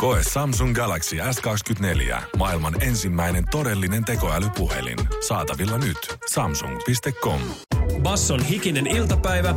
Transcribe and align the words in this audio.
Koe 0.00 0.20
Samsung 0.32 0.74
Galaxy 0.74 1.16
S24. 1.16 2.22
Maailman 2.36 2.82
ensimmäinen 2.82 3.44
todellinen 3.50 4.04
tekoälypuhelin. 4.04 4.98
Saatavilla 5.28 5.78
nyt. 5.78 6.16
Samsung.com. 6.30 7.40
Basson 8.02 8.44
hikinen 8.44 8.86
iltapäivä, 8.86 9.54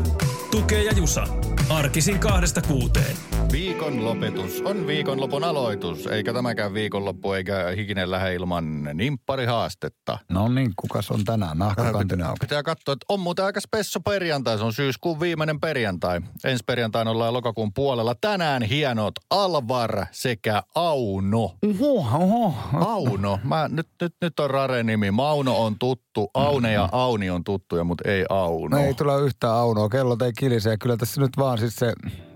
tukee 0.52 0.84
ja 0.84 0.92
jusa. 0.92 1.28
Arkisin 1.70 2.20
kahdesta 2.20 2.62
kuuteen. 2.62 3.18
Viikon 3.54 4.06
lopetus 4.06 4.62
on 4.62 4.88
viikonlopun 4.88 5.44
aloitus, 5.44 6.08
eikä 6.08 6.34
tämäkään 6.34 6.74
viikonloppu 6.74 7.34
eikä 7.34 7.74
hikinen 7.78 8.12
lähde 8.12 8.34
ilman 8.34 8.90
nimpparihaastetta. 8.94 10.18
No 10.30 10.48
niin, 10.48 10.72
kukas 10.76 11.12
on 11.12 11.24
tänään? 11.26 11.58
Nahkakantinen 11.58 12.26
auki. 12.26 12.40
Pitää 12.40 12.64
katsoa, 12.64 12.94
että 12.94 13.06
on 13.10 13.20
muuten 13.20 13.46
aika 13.46 13.60
spesso 13.60 14.00
perjantai. 14.00 14.58
Se 14.58 14.64
on 14.64 14.74
syyskuun 14.74 15.20
viimeinen 15.20 15.60
perjantai. 15.60 16.22
Ensi 16.44 16.64
perjantaina 16.68 17.12
ollaan 17.12 17.34
lokakuun 17.34 17.74
puolella. 17.74 18.16
Tänään 18.22 18.62
hienot 18.62 19.14
Alvar 19.30 20.06
sekä 20.12 20.64
Auno. 20.76 21.44
Oho, 21.44 22.18
oho. 22.18 22.54
Auno. 22.74 23.40
Mä, 23.44 23.70
nyt, 23.72 23.88
nyt, 24.02 24.16
nyt 24.22 24.40
on 24.40 24.50
Rare 24.50 24.84
nimi. 24.84 25.12
Mauno 25.12 25.58
on 25.58 25.76
tuttu. 25.80 26.30
Aune 26.34 26.74
ja 26.74 26.90
Auni 26.92 27.30
on 27.30 27.44
tuttuja, 27.44 27.84
mutta 27.84 28.10
ei 28.10 28.26
Auno. 28.30 28.78
No 28.78 28.84
ei 28.84 28.94
tule 28.94 29.22
yhtään 29.22 29.54
Aunoa. 29.54 29.90
Kellot 29.90 30.22
ei 30.22 30.32
kilise. 30.38 30.78
Kyllä 30.78 30.98
tässä 30.98 31.22
nyt 31.22 31.32
vaan 31.38 31.58
siis 31.58 31.76
se 31.76 31.94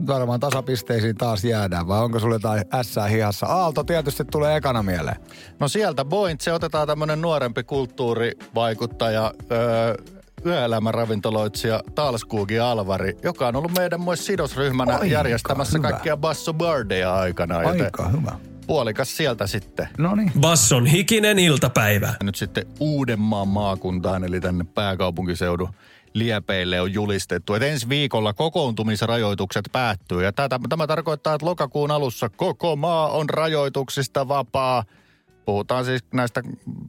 varmaan 0.08 0.40
tasapisteisiin 0.40 1.07
taas 1.14 1.44
jäädään. 1.44 1.88
Vai 1.88 2.00
onko 2.00 2.20
sulle 2.20 2.36
jotain 2.36 2.64
ässää 2.74 3.08
hihassa? 3.08 3.46
Aalto 3.46 3.84
tietysti 3.84 4.26
tulee 4.26 4.56
ekana 4.58 4.84
mieleen. 4.84 5.16
No 5.60 5.68
sieltä 5.68 6.06
Boint, 6.06 6.42
se 6.42 6.54
otetaan 6.54 6.88
tämmönen 6.88 7.22
nuorempi 7.22 7.64
kulttuurivaikuttaja, 7.64 9.34
öö, 9.52 9.96
yöelämäravintoloitsija 10.46 11.84
Talskuugi 11.96 12.60
Alvari, 12.60 13.18
joka 13.24 13.48
on 13.48 13.56
ollut 13.56 13.78
meidän 13.78 14.02
myös 14.02 14.26
sidosryhmänä 14.26 14.94
Aika 14.94 15.06
järjestämässä 15.06 15.78
hyvä. 15.78 15.90
kaikkia 15.90 16.18
Basso 16.18 16.54
Birdeja 16.54 17.16
aikana. 17.16 17.62
joten 17.64 17.82
Aika 17.86 18.10
hyvä. 18.10 18.32
Puolikas 18.68 19.18
sieltä 19.18 19.48
sitten. 19.48 19.88
No 19.98 20.16
niin. 20.16 20.32
Basson 20.40 20.86
hikinen 20.86 21.40
iltapäivä. 21.40 22.14
Nyt 22.24 22.36
sitten 22.36 22.66
Uudenmaan 22.80 23.48
maakuntaan, 23.48 24.24
eli 24.24 24.42
tänne 24.42 24.66
pääkaupunkiseudun 24.76 25.70
liepeille 26.18 26.82
on 26.82 26.94
julistettu, 26.94 27.54
että 27.54 27.68
ensi 27.68 27.90
viikolla 27.90 28.34
kokoontumisrajoitukset 28.34 29.66
päättyy. 29.72 30.24
Ja 30.24 30.32
tätä, 30.32 30.60
tämä 30.70 30.88
tarkoittaa, 30.88 31.34
että 31.34 31.46
lokakuun 31.46 31.92
alussa 31.92 32.30
koko 32.30 32.76
maa 32.76 33.10
on 33.10 33.30
rajoituksista 33.30 34.28
vapaa. 34.28 34.84
Puhutaan 35.48 35.86
siis 35.86 36.04
näistä 36.14 36.44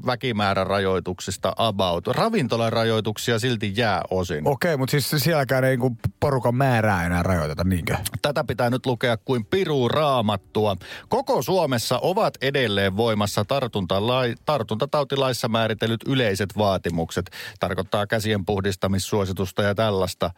väkimäärärajoituksista 0.07 1.53
about. 1.57 2.07
Ravintolarajoituksia 2.07 3.39
silti 3.39 3.73
jää 3.77 4.03
osin. 4.11 4.49
Okei, 4.49 4.77
mutta 4.77 4.91
siis 4.91 5.25
sielläkään 5.25 5.65
ei 5.65 5.71
niinku 5.71 5.97
porukan 6.21 6.55
määrää 6.55 7.07
enää 7.07 7.23
rajoiteta, 7.23 7.65
niinkö? 7.65 7.97
Tätä 8.23 8.45
pitää 8.45 8.71
nyt 8.71 8.87
lukea 8.87 9.17
kuin 9.17 9.45
piru 9.45 9.89
raamattua. 9.89 10.77
Koko 11.09 11.43
Suomessa 11.43 11.99
ovat 12.03 12.35
edelleen 12.43 12.97
voimassa 12.97 13.45
tartuntalai, 13.45 14.35
tartuntatautilaissa 14.45 15.49
määritellyt 15.49 16.01
yleiset 16.07 16.59
vaatimukset. 16.59 17.31
Tarkoittaa 17.61 18.07
käsien 18.07 18.45
puhdistamissuositusta 18.45 19.63
ja 19.63 19.75
tällaista. 19.75 20.31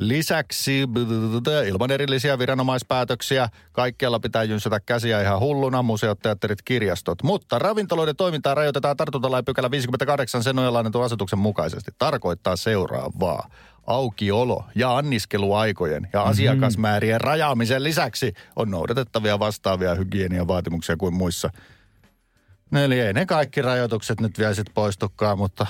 Lisäksi 0.00 0.80
ilman 1.66 1.90
erillisiä 1.90 2.38
viranomaispäätöksiä 2.38 3.48
kaikkialla 3.72 4.20
pitää 4.20 4.42
jynsätä 4.42 4.80
käsiä 4.80 5.22
ihan 5.22 5.40
hulluna, 5.40 5.82
museot, 5.82 6.18
teatterit, 6.18 6.62
kirjastot. 6.62 7.22
Mutta 7.22 7.58
ravintoloiden 7.58 8.16
toimintaa 8.16 8.54
rajoitetaan 8.54 8.96
tartuntalain 8.96 9.44
pykälä 9.44 9.70
58 9.70 10.42
sen 10.42 10.56
nojalla 10.56 10.78
annetun 10.78 11.04
asetuksen 11.04 11.38
mukaisesti. 11.38 11.90
Tarkoittaa 11.98 12.56
seuraavaa. 12.56 13.50
Aukiolo 13.86 14.64
ja 14.74 14.96
anniskeluaikojen 14.96 16.08
ja 16.12 16.22
asiakasmäärien 16.22 17.20
rajaamisen 17.20 17.84
lisäksi 17.84 18.32
on 18.56 18.70
noudatettavia 18.70 19.38
vastaavia 19.38 19.94
hygieniavaatimuksia 19.94 20.96
kuin 20.96 21.14
muissa. 21.14 21.50
Eli 22.84 23.00
ei 23.00 23.12
ne 23.12 23.26
kaikki 23.26 23.62
rajoitukset 23.62 24.20
nyt 24.20 24.38
vielä 24.38 24.54
sitten 24.54 24.74
poistukaan, 24.74 25.38
mutta 25.38 25.66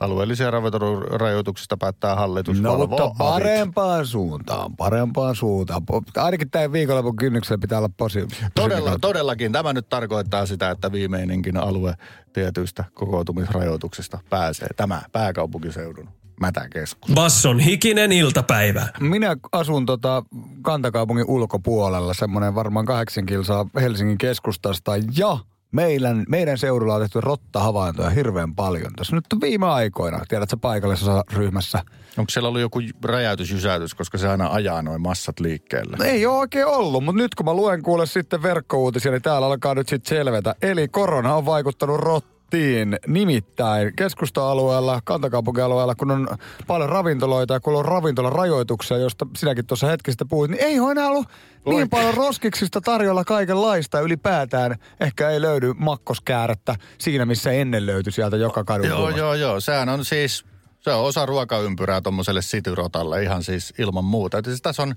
alueellisia 0.00 0.50
ravintolarajoituksista 0.50 1.76
päättää 1.76 2.14
hallitus. 2.14 2.60
No 2.60 2.78
mutta 2.78 3.04
avit. 3.04 3.18
parempaan 3.18 4.06
suuntaan, 4.06 4.76
parempaan 4.76 5.36
suuntaan. 5.36 5.82
Ainakin 6.16 6.50
tämän 6.50 6.72
viikonlopun 6.72 7.16
kynnyksellä 7.16 7.58
pitää 7.60 7.78
olla 7.78 7.90
positiivinen. 7.96 8.50
Todella, 8.54 8.98
todellakin. 9.00 9.52
Tämä 9.52 9.72
nyt 9.72 9.88
tarkoittaa 9.88 10.46
sitä, 10.46 10.70
että 10.70 10.92
viimeinenkin 10.92 11.56
alue 11.56 11.94
tietyistä 12.32 12.84
kokoutumisrajoituksista 12.94 14.18
pääsee. 14.30 14.68
Tämä 14.76 15.02
pääkaupunkiseudun 15.12 16.08
mätäkeskus. 16.40 17.10
Basson 17.14 17.58
hikinen 17.58 18.12
iltapäivä. 18.12 18.88
Minä 19.00 19.36
asun 19.52 19.86
tota 19.86 20.22
kantakaupungin 20.62 21.24
ulkopuolella, 21.28 22.14
semmoinen 22.14 22.54
varmaan 22.54 22.86
kahdeksan 22.86 23.26
kilsaa 23.26 23.66
Helsingin 23.80 24.18
keskustasta. 24.18 24.92
Ja 25.16 25.38
meidän, 25.72 26.24
meidän 26.28 26.58
seudulla 26.58 26.94
on 26.94 27.00
tehty 27.00 27.20
rottahavaintoja 27.20 28.10
hirveän 28.10 28.54
paljon. 28.54 28.92
Tässä 28.96 29.16
nyt 29.16 29.32
on 29.32 29.40
viime 29.40 29.66
aikoina, 29.66 30.20
tiedätkö, 30.28 30.56
paikallisessa 30.60 31.24
ryhmässä. 31.32 31.82
Onko 32.18 32.30
siellä 32.30 32.48
ollut 32.48 32.60
joku 32.60 32.80
räjäytysjysäytys, 33.04 33.94
koska 33.94 34.18
se 34.18 34.28
aina 34.28 34.48
ajaa 34.52 34.82
noin 34.82 35.00
massat 35.00 35.40
liikkeelle? 35.40 35.96
No 35.96 36.04
Ei 36.04 36.26
ole 36.26 36.38
oikein 36.38 36.66
ollut, 36.66 37.04
mutta 37.04 37.22
nyt 37.22 37.34
kun 37.34 37.46
mä 37.46 37.54
luen 37.54 37.82
kuule 37.82 38.06
sitten 38.06 38.42
verkkouutisia, 38.42 39.12
niin 39.12 39.22
täällä 39.22 39.46
alkaa 39.46 39.74
nyt 39.74 39.88
sitten 39.88 40.16
selvetä. 40.16 40.54
Eli 40.62 40.88
korona 40.88 41.34
on 41.34 41.46
vaikuttanut 41.46 42.00
rottiin. 42.52 42.98
Nimittäin 43.06 43.96
keskusta-alueella, 43.96 45.00
kantakaupunkialueella, 45.04 45.94
kun 45.94 46.10
on 46.10 46.28
paljon 46.66 46.88
ravintoloita 46.88 47.54
ja 47.54 47.60
kun 47.60 47.76
on 47.76 47.84
ravintolarajoituksia, 47.84 48.96
josta 48.98 49.26
sinäkin 49.36 49.66
tuossa 49.66 49.86
hetki 49.86 50.10
sitten 50.10 50.28
puhuit, 50.28 50.50
niin 50.50 50.64
ei 50.64 50.80
ole 50.80 50.90
enää 50.90 51.08
ollut 51.08 51.28
niin 51.66 51.88
paljon 51.88 52.14
roskiksista 52.14 52.80
tarjolla 52.80 53.24
kaikenlaista 53.24 54.00
ylipäätään. 54.00 54.76
Ehkä 55.00 55.30
ei 55.30 55.40
löydy 55.40 55.72
makkoskäärettä 55.78 56.76
siinä, 56.98 57.26
missä 57.26 57.52
ennen 57.52 57.86
löytyi 57.86 58.12
sieltä 58.12 58.36
joka 58.36 58.64
kadun 58.64 58.86
Joo, 58.86 58.96
kulmasta. 58.96 59.18
joo, 59.18 59.34
joo. 59.34 59.60
Sehän 59.60 59.88
on 59.88 60.04
siis, 60.04 60.44
se 60.80 60.90
on 60.92 61.04
osa 61.04 61.26
ruokaympyrää 61.26 62.00
tuommoiselle 62.00 62.42
sityrotalle 62.42 63.22
ihan 63.22 63.42
siis 63.42 63.74
ilman 63.78 64.04
muuta. 64.04 64.38
Että 64.38 64.50
siis 64.50 64.62
tässä 64.62 64.82
on 64.82 64.94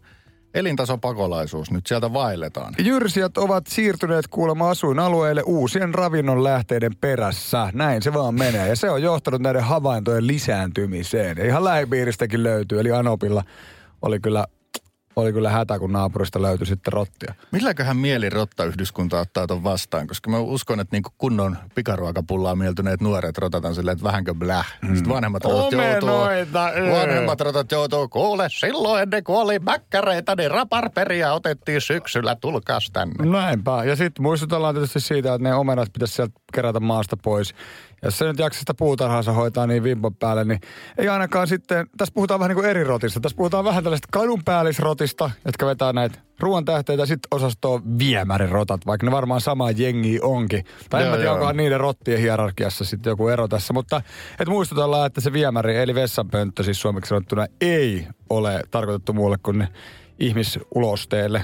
elintasopakolaisuus, 0.53 1.71
nyt 1.71 1.87
sieltä 1.87 2.13
vaelletaan. 2.13 2.73
Jyrsijät 2.79 3.37
ovat 3.37 3.67
siirtyneet 3.67 4.27
kuulemma 4.27 4.69
asuinalueille 4.69 5.43
uusien 5.45 5.93
ravinnon 5.93 6.43
lähteiden 6.43 6.91
perässä. 7.01 7.69
Näin 7.73 8.01
se 8.01 8.13
vaan 8.13 8.35
menee. 8.35 8.67
Ja 8.67 8.75
se 8.75 8.89
on 8.89 9.01
johtanut 9.01 9.41
näiden 9.41 9.63
havaintojen 9.63 10.27
lisääntymiseen. 10.27 11.37
Ja 11.37 11.45
ihan 11.45 11.63
lähipiiristäkin 11.63 12.43
löytyy. 12.43 12.79
Eli 12.79 12.91
Anopilla 12.91 13.43
oli 14.01 14.19
kyllä, 14.19 14.45
oli 15.15 15.33
kyllä 15.33 15.49
hätä, 15.49 15.79
kun 15.79 15.91
naapurista 15.91 16.41
löytyi 16.41 16.67
sitten 16.67 16.93
rottia. 16.93 17.33
Milläköhän 17.51 17.97
mieli 17.97 18.29
rottayhdyskunta 18.29 19.19
ottaa 19.19 19.47
ton 19.47 19.63
vastaan? 19.63 20.07
Koska 20.07 20.29
mä 20.29 20.39
uskon, 20.39 20.79
että 20.79 20.95
niinku 20.95 21.09
kunnon 21.17 21.57
pikaruokapullaa 21.75 22.55
mieltyneet 22.55 23.01
nuoret 23.01 23.37
rotataan 23.37 23.75
silleen, 23.75 23.93
että 23.93 24.03
vähänkö 24.03 24.33
bläh. 24.33 24.67
Sitten 24.93 25.13
vanhemmat 25.13 25.43
rotat 25.43 25.71
joutuu, 25.71 26.09
Omenoita, 26.09 26.69
öö. 26.69 26.91
vanhemmat 26.91 27.41
rotat 27.41 27.71
joutuu, 27.71 28.07
kuule 28.07 28.47
silloin 28.49 29.03
ennen 29.03 29.23
kuin 29.23 29.37
oli 29.37 29.59
mäkkäreitä, 29.59 30.35
niin 30.37 30.51
raparperia 30.51 31.33
otettiin 31.33 31.81
syksyllä, 31.81 32.35
tulkaas 32.35 32.89
tänne. 32.93 33.25
Näinpä. 33.25 33.83
Ja 33.83 33.95
sitten 33.95 34.23
muistutellaan 34.23 34.75
tietysti 34.75 34.99
siitä, 34.99 35.33
että 35.33 35.49
ne 35.49 35.55
omenat 35.55 35.93
pitäisi 35.93 36.13
sieltä 36.13 36.33
kerätä 36.53 36.79
maasta 36.79 37.17
pois. 37.17 37.55
Jos 38.03 38.17
se 38.17 38.25
nyt 38.25 38.39
jaksa 38.39 38.59
sitä 38.59 38.73
puutarhansa 38.73 39.31
hoitaa 39.31 39.67
niin 39.67 39.83
vimpan 39.83 40.15
päälle, 40.15 40.45
niin 40.45 40.59
ei 40.97 41.07
ainakaan 41.09 41.47
sitten, 41.47 41.87
tässä 41.97 42.13
puhutaan 42.13 42.39
vähän 42.39 42.49
niin 42.49 42.55
kuin 42.55 42.69
eri 42.69 42.83
rotista. 42.83 43.19
Tässä 43.19 43.35
puhutaan 43.35 43.65
vähän 43.65 43.83
tällaista 43.83 44.07
kadunpäällisrotista, 44.11 45.31
jotka 45.45 45.65
vetää 45.65 45.93
näitä 45.93 46.19
ruoan 46.39 46.65
tähteitä 46.65 47.01
ja 47.01 47.05
sitten 47.05 47.27
osastoa 47.31 47.81
viemärirotat, 47.99 48.85
vaikka 48.85 49.05
ne 49.05 49.11
varmaan 49.11 49.41
sama 49.41 49.71
jengi 49.71 50.19
onkin. 50.21 50.65
Tai 50.89 51.01
en 51.01 51.05
Joo, 51.05 51.11
mä 51.11 51.17
tiedä, 51.17 51.33
onkohan 51.33 51.57
niiden 51.57 51.79
rottien 51.79 52.19
hierarkiassa 52.19 52.85
sitten 52.85 53.11
joku 53.11 53.27
ero 53.27 53.47
tässä, 53.47 53.73
mutta 53.73 54.01
et 54.39 54.47
muistutellaan, 54.47 55.07
että 55.07 55.21
se 55.21 55.33
viemäri 55.33 55.77
eli 55.77 55.95
vessanpönttö 55.95 56.63
siis 56.63 56.81
suomeksi 56.81 57.09
sanottuna 57.09 57.45
ei 57.61 58.07
ole 58.29 58.63
tarkoitettu 58.71 59.13
muulle 59.13 59.37
kuin 59.43 59.67
ihmisulosteelle 60.19 61.43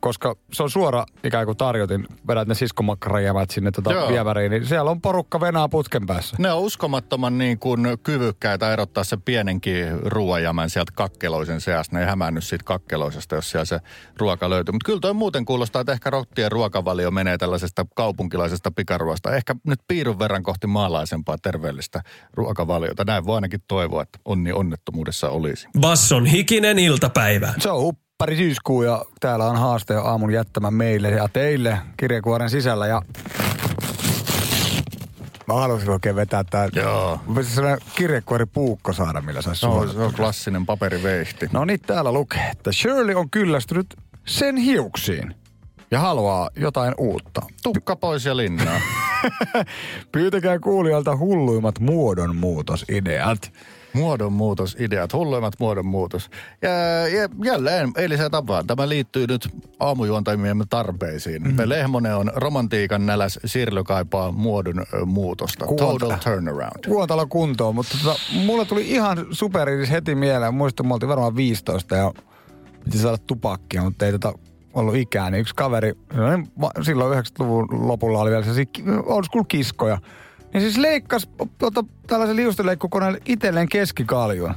koska 0.00 0.36
se 0.52 0.62
on 0.62 0.70
suora 0.70 1.06
ikään 1.24 1.46
kuin 1.46 1.56
tarjotin, 1.56 2.06
vedät 2.28 2.48
ne 2.48 2.54
siskomakkarajämät 2.54 3.50
sinne 3.50 3.70
tota 3.70 3.92
Joo. 3.92 4.08
viemäriin, 4.08 4.50
niin 4.50 4.66
siellä 4.66 4.90
on 4.90 5.00
porukka 5.00 5.40
venaa 5.40 5.68
putken 5.68 6.06
päässä. 6.06 6.36
Ne 6.38 6.52
on 6.52 6.60
uskomattoman 6.60 7.38
niin 7.38 7.58
kuin 7.58 7.86
kyvykkäitä 8.02 8.72
erottaa 8.72 9.04
se 9.04 9.16
pienenkin 9.16 9.86
ruoajämän 10.02 10.70
sieltä 10.70 10.92
kakkeloisen 10.94 11.60
seasta. 11.60 11.96
Ne 11.96 12.02
ei 12.02 12.08
hämännyt 12.08 12.44
siitä 12.44 12.64
kakkeloisesta, 12.64 13.34
jos 13.34 13.50
siellä 13.50 13.64
se 13.64 13.80
ruoka 14.16 14.50
löytyy. 14.50 14.72
Mutta 14.72 14.86
kyllä 14.86 15.00
toi 15.00 15.14
muuten 15.14 15.44
kuulostaa, 15.44 15.80
että 15.80 15.92
ehkä 15.92 16.10
rottien 16.10 16.52
ruokavalio 16.52 17.10
menee 17.10 17.38
tällaisesta 17.38 17.86
kaupunkilaisesta 17.96 18.70
pikaruoasta. 18.70 19.36
Ehkä 19.36 19.54
nyt 19.66 19.80
piirun 19.88 20.18
verran 20.18 20.42
kohti 20.42 20.66
maalaisempaa 20.66 21.36
terveellistä 21.42 22.02
ruokavaliota. 22.32 23.04
Näin 23.04 23.26
voi 23.26 23.34
ainakin 23.34 23.60
toivoa, 23.68 24.02
että 24.02 24.18
onni 24.24 24.52
onnettomuudessa 24.52 25.30
olisi. 25.30 25.68
Basson 25.80 26.26
hikinen 26.26 26.78
iltapäivä. 26.78 27.54
Se 27.58 27.70
on 27.70 27.92
huppari 28.16 28.36
syyskuu 28.36 28.82
ja 28.82 29.04
täällä 29.20 29.44
on 29.46 29.56
haaste 29.56 29.94
aamun 29.94 30.32
jättämä 30.32 30.70
meille 30.70 31.10
ja 31.10 31.28
teille 31.32 31.78
kirjekuoren 31.96 32.50
sisällä 32.50 32.86
ja 32.86 33.02
Mä 35.46 35.54
haluaisin 35.54 35.90
oikein 35.90 36.16
vetää 36.16 36.44
tää. 36.44 36.68
Joo. 36.72 37.20
Voisi 37.34 37.54
sellainen 37.54 37.80
kirjekuoripuukko 37.96 38.92
saada, 38.92 39.20
millä 39.20 39.42
saisi 39.42 39.60
suorata. 39.60 39.92
se 39.92 39.98
on 40.00 40.12
klassinen 40.14 40.66
paperiveihti. 40.66 41.48
No 41.52 41.64
niin, 41.64 41.80
täällä 41.80 42.12
lukee, 42.12 42.48
että 42.52 42.72
Shirley 42.72 43.14
on 43.14 43.30
kyllästynyt 43.30 43.86
sen 44.26 44.56
hiuksiin 44.56 45.34
ja 45.90 46.00
haluaa 46.00 46.50
jotain 46.56 46.94
uutta. 46.98 47.42
Tukka 47.62 47.96
pois 47.96 48.24
ja 48.24 48.36
linnaa. 48.36 48.80
Pyytäkää 50.12 50.58
kuulijalta 50.58 51.16
hulluimmat 51.16 51.80
muodonmuutosideat. 51.80 53.52
Muodonmuutosideat, 53.92 55.12
hulluimmat 55.12 55.54
muodonmuutos. 55.60 56.30
Ja, 56.62 56.70
ja 57.08 57.28
jälleen 57.44 57.92
eiliseen 57.96 58.30
tapaan. 58.30 58.66
Tämä 58.66 58.88
liittyy 58.88 59.26
nyt 59.26 59.48
aamujuontaimiemme 59.80 60.64
tarpeisiin. 60.70 61.42
Mhm. 61.42 61.50
Mm-hmm. 61.50 61.68
Lehmonen 61.68 62.16
on 62.16 62.32
romantiikan 62.34 63.06
näläs, 63.06 63.38
Sirlö 63.44 63.84
kaipaa 63.84 64.32
muodon 64.32 64.78
ö, 64.78 65.04
muutosta. 65.04 65.66
Kuonta. 65.66 66.06
Total 66.06 66.18
turnaround. 66.24 66.84
Kuontalo 66.88 67.26
kuntoon, 67.26 67.74
mutta 67.74 67.96
tota, 68.04 68.18
mulle 68.44 68.64
tuli 68.64 68.90
ihan 68.90 69.26
superiris 69.30 69.90
heti 69.90 70.14
mieleen. 70.14 70.54
Muistan, 70.54 70.86
me 70.86 70.94
oltiin 70.94 71.08
varmaan 71.08 71.36
15 71.36 71.96
ja 71.96 72.12
piti 72.84 72.98
saada 72.98 73.18
tupakkia, 73.18 73.82
mutta 73.82 74.06
ei 74.06 74.12
tota 74.12 74.32
ollut 74.74 74.94
ikää. 74.94 75.30
Niin 75.30 75.40
yksi 75.40 75.54
kaveri, 75.54 75.92
silloin 76.82 77.18
90-luvun 77.24 77.68
lopulla 77.88 78.20
oli 78.20 78.30
vielä 78.30 78.44
ki- 78.72 78.84
old 79.06 79.24
school 79.24 79.44
kiskoja. 79.48 79.98
Niin 80.52 80.60
siis 80.60 80.76
leikkas 80.76 81.28
tota, 81.58 81.84
tällaisen 82.06 82.36
liustenleikkukoneelle 82.36 83.20
itselleen 83.26 83.68
keskikaljun. 83.68 84.54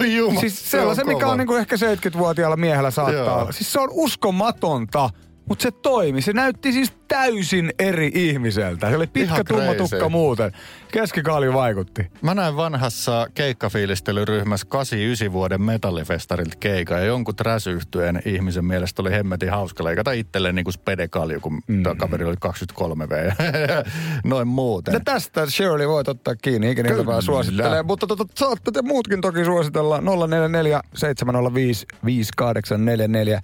Oi 0.00 0.16
jumala, 0.16 0.40
Siis 0.40 0.70
sellaisen, 0.70 1.06
mikä 1.06 1.28
on 1.28 1.38
niinku 1.38 1.54
ehkä 1.54 1.76
70-vuotiaalla 1.76 2.56
miehellä 2.56 2.90
saattaa 2.90 3.24
Joo. 3.24 3.40
olla. 3.40 3.52
Siis 3.52 3.72
se 3.72 3.80
on 3.80 3.88
uskomatonta, 3.92 5.10
mutta 5.48 5.62
se 5.62 5.70
toimi. 5.70 6.22
Se 6.22 6.32
näytti 6.32 6.72
siis 6.72 6.92
täysin 7.10 7.72
eri 7.78 8.10
ihmiseltä. 8.14 8.90
Se 8.90 8.96
oli 8.96 9.06
pitkä 9.06 9.34
Ihan 9.34 9.44
tumma 9.48 9.62
crazy. 9.62 9.78
tukka 9.78 10.08
muuten. 10.08 10.52
Keskikalju 10.92 11.52
vaikutti. 11.52 12.06
Mä 12.22 12.34
näin 12.34 12.56
vanhassa 12.56 13.26
keikkafiilistelyryhmässä 13.34 14.66
89 14.68 15.32
vuoden 15.32 15.62
metallifestarilta 15.62 16.56
keika 16.60 16.98
ja 16.98 17.04
jonkun 17.04 17.36
träsyyhtyeen 17.36 18.22
ihmisen 18.24 18.64
mielestä 18.64 19.02
oli 19.02 19.10
hemmetin 19.10 19.50
hauska 19.50 19.84
leikata 19.84 20.12
itselleen 20.12 20.54
niin 20.54 20.64
kuin 20.64 20.74
spedekalju, 20.74 21.40
kun 21.40 21.62
mm. 21.66 21.82
kaveri 21.98 22.24
oli 22.24 22.36
23 22.40 23.08
V. 23.08 23.30
Noin 24.24 24.48
muuten. 24.48 24.94
Ja 24.94 25.00
tästä 25.04 25.46
Shirley 25.46 25.88
voit 25.88 26.08
ottaa 26.08 26.34
kiinni, 26.36 26.70
ikinä 26.70 26.88
Kyllä. 26.88 27.00
iltapää 27.00 27.20
suosittelee. 27.20 27.82
Mutta 27.82 28.06
tota, 28.06 28.24
saatte 28.34 28.70
te 28.70 28.82
muutkin 28.82 29.20
toki 29.20 29.44
suositella 29.44 30.00
044 30.00 30.80
705 30.94 31.86
5844. 32.04 33.40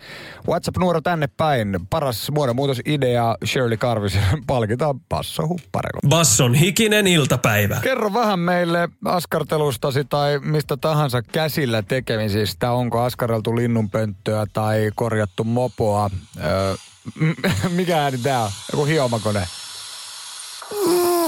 WhatsApp-numero 0.49 1.01
tänne 1.01 1.29
päin. 1.37 1.79
Paras 1.91 2.31
muodonmuutosidea 2.31 3.37
Shirley 3.57 3.77
Karvisen 3.77 4.23
palkitaan 4.47 5.01
passohupparilla. 5.01 6.09
Basson 6.09 6.55
hikinen 6.55 7.07
iltapäivä. 7.07 7.81
Kerro 7.83 8.15
vähän 8.15 8.39
meille 8.39 8.89
askartelustasi 9.05 10.05
tai 10.05 10.39
mistä 10.39 10.77
tahansa 10.77 11.23
käsillä 11.23 11.83
tekemisistä. 11.83 12.73
Onko 12.73 13.01
askareltu 13.01 13.57
linnunpönttöä 13.57 14.47
tai 14.53 14.91
korjattu 14.95 15.45
mopoa? 15.45 16.11
Öö, 16.45 16.75
m- 17.15 17.49
mikä 17.77 18.03
ääni 18.03 18.19
tää 18.19 18.43
on? 18.43 18.51
Joku 18.73 18.85
hiomakone. 18.85 19.47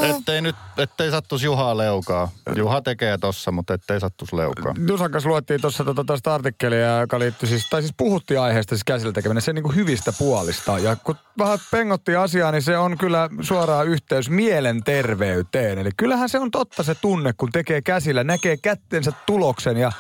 Ettei 0.03 0.43
nyt, 0.43 0.56
ettei 0.79 1.11
sattus 1.11 1.43
Juhaa 1.43 1.77
leukaa. 1.77 2.29
Juha 2.56 2.81
tekee 2.81 3.19
tossa, 3.19 3.53
mutta 3.53 3.75
ettei 3.75 4.00
sattus 4.00 4.33
leukaa. 4.33 4.75
Jusan 4.89 5.11
kanssa 5.11 5.31
luettiin 5.31 5.61
tuossa 5.61 5.85
tota, 5.85 6.05
tosta 6.05 6.35
artikkelia, 6.35 7.00
joka 7.00 7.19
liittyi 7.19 7.49
siis, 7.49 7.67
tai 7.71 7.83
siis 7.83 7.95
puhuttiin 7.97 8.41
aiheesta 8.41 8.75
siis 8.75 8.85
käsillä 8.85 9.12
tekeminen, 9.12 9.43
sen 9.43 9.55
niin 9.55 9.75
hyvistä 9.75 10.12
puolista. 10.19 10.79
Ja 10.79 10.97
kun 10.97 11.15
vähän 11.39 11.59
pengottiin 11.71 12.19
asiaa, 12.19 12.53
niin 12.53 12.62
se 12.62 12.79
on 12.79 12.99
kyllä 12.99 13.29
suoraan 13.41 13.89
yhteys 13.89 14.31
mielenterveyteen. 14.31 15.79
Eli 15.79 15.91
kyllähän 15.97 16.29
se 16.29 16.39
on 16.39 16.50
totta 16.50 16.83
se 16.83 16.95
tunne, 16.95 17.33
kun 17.33 17.53
tekee 17.53 17.83
käsillä, 17.83 18.25
näkee 18.25 18.56
kättensä 18.56 19.12
tuloksen 19.27 19.77
ja 19.77 19.93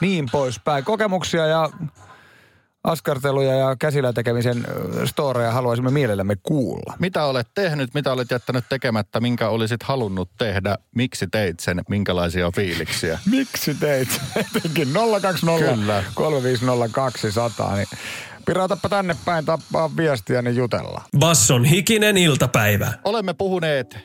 niin 0.00 0.28
poispäin. 0.32 0.84
Kokemuksia 0.84 1.46
ja 1.46 1.70
askarteluja 2.84 3.54
ja 3.54 3.76
käsillä 3.76 4.12
tekemisen 4.12 4.64
storeja 5.04 5.52
haluaisimme 5.52 5.90
mielellämme 5.90 6.36
kuulla. 6.42 6.94
Mitä 6.98 7.24
olet 7.24 7.48
tehnyt, 7.54 7.94
mitä 7.94 8.12
olet 8.12 8.30
jättänyt 8.30 8.64
tekemättä, 8.68 9.20
minkä 9.20 9.48
olisit 9.48 9.82
halunnut 9.82 10.30
tehdä, 10.38 10.76
miksi 10.94 11.26
teit 11.26 11.60
sen, 11.60 11.80
minkälaisia 11.88 12.50
fiiliksiä? 12.56 13.18
Miksi 13.30 13.74
teit? 13.74 14.20
Etenkin 14.36 14.88
020 15.22 15.74
Kyllä. 15.74 16.04
350 16.14 17.76
niin 17.76 17.86
piraatappa 18.46 18.88
tänne 18.88 19.16
päin, 19.24 19.44
tappaa 19.44 19.96
viestiä, 19.96 20.42
niin 20.42 20.56
jutellaan. 20.56 21.04
Basson 21.18 21.64
hikinen 21.64 22.16
iltapäivä. 22.16 22.92
Olemme 23.04 23.34
puhuneet 23.34 23.98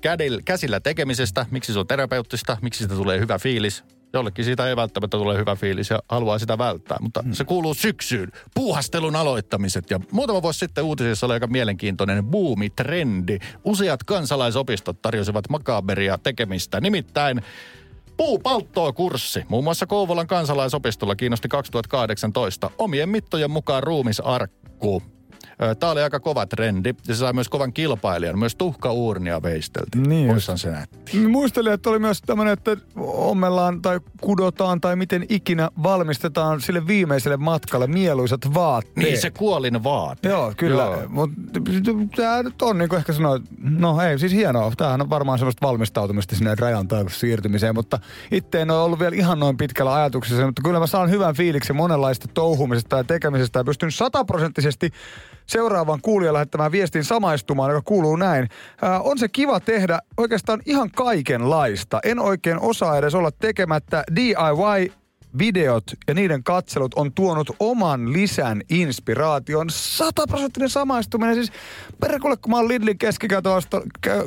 kädil, 0.00 0.40
käsillä 0.44 0.80
tekemisestä, 0.80 1.46
miksi 1.50 1.72
se 1.72 1.78
on 1.78 1.86
terapeuttista, 1.86 2.56
miksi 2.62 2.78
siitä 2.78 2.94
tulee 2.94 3.20
hyvä 3.20 3.38
fiilis. 3.38 3.84
Jollekin 4.12 4.44
siitä 4.44 4.68
ei 4.68 4.76
välttämättä 4.76 5.18
tule 5.18 5.38
hyvä 5.38 5.56
fiilis 5.56 5.90
ja 5.90 6.02
haluaa 6.08 6.38
sitä 6.38 6.58
välttää, 6.58 6.96
mutta 7.00 7.24
se 7.32 7.44
kuuluu 7.44 7.74
syksyyn. 7.74 8.32
Puuhastelun 8.54 9.16
aloittamiset 9.16 9.90
ja 9.90 10.00
muutama 10.12 10.42
vuosi 10.42 10.58
sitten 10.58 10.84
uutisissa 10.84 11.26
oli 11.26 11.34
aika 11.34 11.46
mielenkiintoinen 11.46 12.24
buumitrendi. 12.24 13.38
Useat 13.64 14.04
kansalaisopistot 14.04 15.02
tarjosivat 15.02 15.48
makaberia 15.48 16.18
tekemistä, 16.18 16.80
nimittäin 16.80 17.42
Puupalttoo 18.16 18.92
kurssi, 18.92 19.44
muun 19.48 19.64
muassa 19.64 19.86
Kouvolan 19.86 20.26
kansalaisopistolla 20.26 21.16
kiinnosti 21.16 21.48
2018 21.48 22.70
omien 22.78 23.08
mittojen 23.08 23.50
mukaan 23.50 23.82
ruumisarkku. 23.82 25.02
Tämä 25.80 25.92
oli 25.92 26.02
aika 26.02 26.20
kova 26.20 26.46
trendi 26.46 26.94
ja 27.08 27.14
se 27.14 27.18
sai 27.18 27.32
myös 27.32 27.48
kovan 27.48 27.72
kilpailijan. 27.72 28.38
Myös 28.38 28.56
tuhkauurnia 28.56 29.42
veisteltiin. 29.42 30.02
Niin 30.02 30.26
just. 30.26 30.34
Oishan 30.34 30.58
se 30.58 30.70
nätti. 30.70 31.16
Mä 31.18 31.28
Muistelin, 31.28 31.72
että 31.72 31.90
oli 31.90 31.98
myös 31.98 32.22
tämmöinen, 32.22 32.52
että 32.52 32.76
ommellaan 32.96 33.82
tai 33.82 34.00
kudotaan 34.20 34.80
tai 34.80 34.96
miten 34.96 35.26
ikinä 35.28 35.68
valmistetaan 35.82 36.60
sille 36.60 36.86
viimeiselle 36.86 37.36
matkalle 37.36 37.86
mieluisat 37.86 38.54
vaatteet. 38.54 38.96
Niin 38.96 39.20
se 39.20 39.30
kuolin 39.30 39.84
vaate. 39.84 40.28
Joo, 40.28 40.52
kyllä. 40.56 40.98
Mutta 41.08 41.40
tämä 42.16 42.42
nyt 42.42 42.62
on 42.62 42.78
niin 42.78 42.88
kuin 42.88 42.98
ehkä 42.98 43.12
sanoa, 43.12 43.40
no 43.58 44.00
ei, 44.00 44.18
siis 44.18 44.32
hienoa. 44.32 44.72
Tämähän 44.76 45.00
on 45.00 45.10
varmaan 45.10 45.38
semmoista 45.38 45.66
valmistautumista 45.66 46.36
sinne 46.36 46.54
rajan 46.54 46.88
taakse 46.88 47.18
siirtymiseen, 47.18 47.74
mutta 47.74 47.98
itse 48.30 48.60
en 48.60 48.70
ole 48.70 48.80
ollut 48.80 48.98
vielä 48.98 49.16
ihan 49.16 49.40
noin 49.40 49.56
pitkällä 49.56 49.94
ajatuksessa, 49.94 50.46
mutta 50.46 50.62
kyllä 50.62 50.78
mä 50.78 50.86
saan 50.86 51.10
hyvän 51.10 51.34
fiiliksen 51.34 51.76
monenlaista 51.76 52.28
touhumisesta 52.34 52.96
ja 52.96 53.04
tekemisestä 53.04 53.58
ja 53.60 53.64
pystyn 53.64 53.92
sataprosenttisesti 53.92 54.90
seuraavan 55.52 55.98
kuulijan 56.02 56.34
lähettämään 56.34 56.72
viestin 56.72 57.04
samaistumaan, 57.04 57.70
joka 57.70 57.82
kuuluu 57.84 58.16
näin. 58.16 58.48
Ää, 58.82 59.00
on 59.00 59.18
se 59.18 59.28
kiva 59.28 59.60
tehdä 59.60 59.98
oikeastaan 60.16 60.60
ihan 60.66 60.90
kaikenlaista. 60.90 62.00
En 62.04 62.18
oikein 62.18 62.60
osaa 62.60 62.98
edes 62.98 63.14
olla 63.14 63.30
tekemättä 63.30 64.04
DIY 64.16 64.92
videot 65.38 65.84
ja 66.08 66.14
niiden 66.14 66.44
katselut 66.44 66.94
on 66.94 67.12
tuonut 67.12 67.50
oman 67.60 68.12
lisän 68.12 68.62
inspiraation. 68.70 69.70
Sataprosenttinen 69.70 70.70
samaistuminen. 70.70 71.34
Siis 71.34 71.52
perkulle, 72.00 72.36
kun 72.36 72.50
mä 72.50 72.56
oon 72.56 72.68
Lidlin 72.68 72.98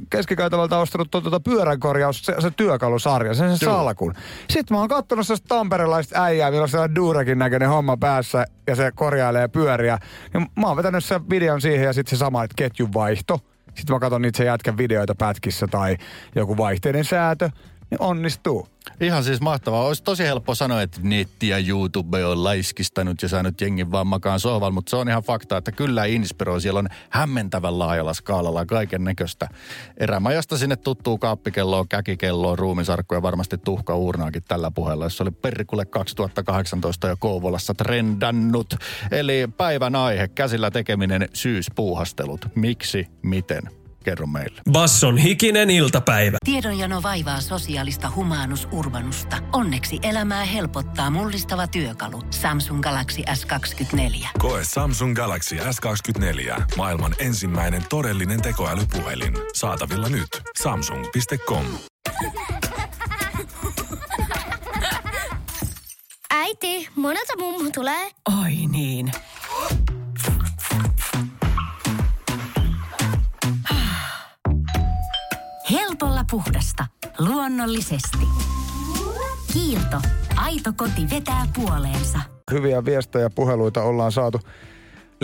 keskikäytävältä 0.09 0.77
ostanut 0.77 1.11
tuota, 1.11 1.29
tuota 1.29 1.39
pyöränkorjaus, 1.39 2.25
se, 2.25 2.35
se 2.39 2.51
työkalusarja, 2.51 3.33
sen, 3.33 3.57
sen 3.57 3.67
Joo. 3.67 3.75
salkun. 3.75 4.13
Sitten 4.49 4.75
mä 4.75 4.79
oon 4.79 4.89
kattonut 4.89 5.27
sellaista 5.27 5.47
tamperelaista 5.47 6.23
äijää, 6.23 6.51
millä 6.51 6.63
on 6.63 6.69
sellainen 6.69 6.95
duurakin 6.95 7.39
näköinen 7.39 7.69
homma 7.69 7.97
päässä 7.97 8.45
ja 8.67 8.75
se 8.75 8.91
korjailee 8.95 9.47
pyöriä. 9.47 9.97
Ja 10.33 10.39
mä 10.39 10.67
oon 10.67 10.77
vetänyt 10.77 11.05
sen 11.05 11.29
videon 11.29 11.61
siihen 11.61 11.85
ja 11.85 11.93
sitten 11.93 12.17
se 12.17 12.19
sama, 12.19 12.43
että 12.43 12.55
ketjun 12.57 12.93
vaihto. 12.93 13.39
Sitten 13.75 13.95
mä 13.95 13.99
katson 13.99 14.21
niitä 14.21 14.37
se 14.37 14.45
jätkän 14.45 14.77
videoita 14.77 15.15
pätkissä 15.15 15.67
tai 15.67 15.97
joku 16.35 16.57
vaihteiden 16.57 17.05
säätö. 17.05 17.49
Niin 17.95 18.09
onnistuu. 18.09 18.67
Ihan 19.01 19.23
siis 19.23 19.41
mahtavaa. 19.41 19.85
Olisi 19.85 20.03
tosi 20.03 20.23
helppo 20.23 20.55
sanoa, 20.55 20.81
että 20.81 20.99
netti 21.03 21.47
ja 21.47 21.57
YouTube 21.67 22.25
on 22.25 22.43
laiskistanut 22.43 23.21
ja 23.21 23.29
saanut 23.29 23.61
jengin 23.61 23.91
vaan 23.91 24.07
makaan 24.07 24.39
sohval, 24.39 24.71
mutta 24.71 24.89
se 24.89 24.95
on 24.95 25.09
ihan 25.09 25.23
fakta, 25.23 25.57
että 25.57 25.71
kyllä 25.71 26.05
inspiroi. 26.05 26.61
Siellä 26.61 26.79
on 26.79 26.87
hämmentävän 27.09 27.79
laajalla 27.79 28.13
skaalalla 28.13 28.65
kaiken 28.65 29.03
näköistä. 29.03 29.49
Erämajasta 29.97 30.57
sinne 30.57 30.75
tuttuu 30.75 31.17
kaappikelloa, 31.17 31.85
käkikelloa, 31.89 32.55
ruumisarkkuja, 32.55 33.21
varmasti 33.21 33.57
tuhka 33.57 33.95
uurnaakin 33.95 34.43
tällä 34.47 34.71
puheella, 34.71 35.05
jos 35.05 35.21
oli 35.21 35.31
Perkule 35.31 35.85
2018 35.85 37.07
jo 37.07 37.15
Kouvolassa 37.19 37.73
trendannut. 37.73 38.73
Eli 39.11 39.47
päivän 39.57 39.95
aihe, 39.95 40.27
käsillä 40.27 40.71
tekeminen, 40.71 41.29
syyspuuhastelut. 41.33 42.45
Miksi, 42.55 43.07
miten? 43.21 43.84
Kerro 44.05 44.27
meille. 44.27 44.61
Basson 44.71 45.17
hikinen 45.17 45.69
iltapäivä. 45.69 46.37
Tiedonjano 46.45 47.03
vaivaa 47.03 47.41
sosiaalista 47.41 48.11
humanus 48.15 48.67
urbanusta. 48.71 49.37
Onneksi 49.53 49.99
elämää 50.03 50.45
helpottaa 50.45 51.09
mullistava 51.09 51.67
työkalu. 51.67 52.21
Samsung 52.29 52.81
Galaxy 52.81 53.21
S24. 53.21 54.27
Koe 54.39 54.61
Samsung 54.63 55.15
Galaxy 55.15 55.55
S24. 55.55 56.61
Maailman 56.77 57.15
ensimmäinen 57.19 57.83
todellinen 57.89 58.41
tekoälypuhelin. 58.41 59.33
Saatavilla 59.55 60.09
nyt. 60.09 60.41
Samsung.com. 60.61 61.65
Äiti, 66.31 66.87
monelta 66.95 67.33
mummu 67.37 67.71
tulee? 67.71 68.09
Oi 68.41 68.55
niin. 68.71 69.11
Puhdasta. 76.31 76.85
Luonnollisesti. 77.19 78.27
Kiilto. 79.53 80.01
Aito 80.35 80.73
koti 80.77 81.09
vetää 81.09 81.47
puoleensa. 81.55 82.19
Hyviä 82.51 82.85
viestejä 82.85 83.23
ja 83.25 83.29
puheluita 83.29 83.83
ollaan 83.83 84.11
saatu 84.11 84.39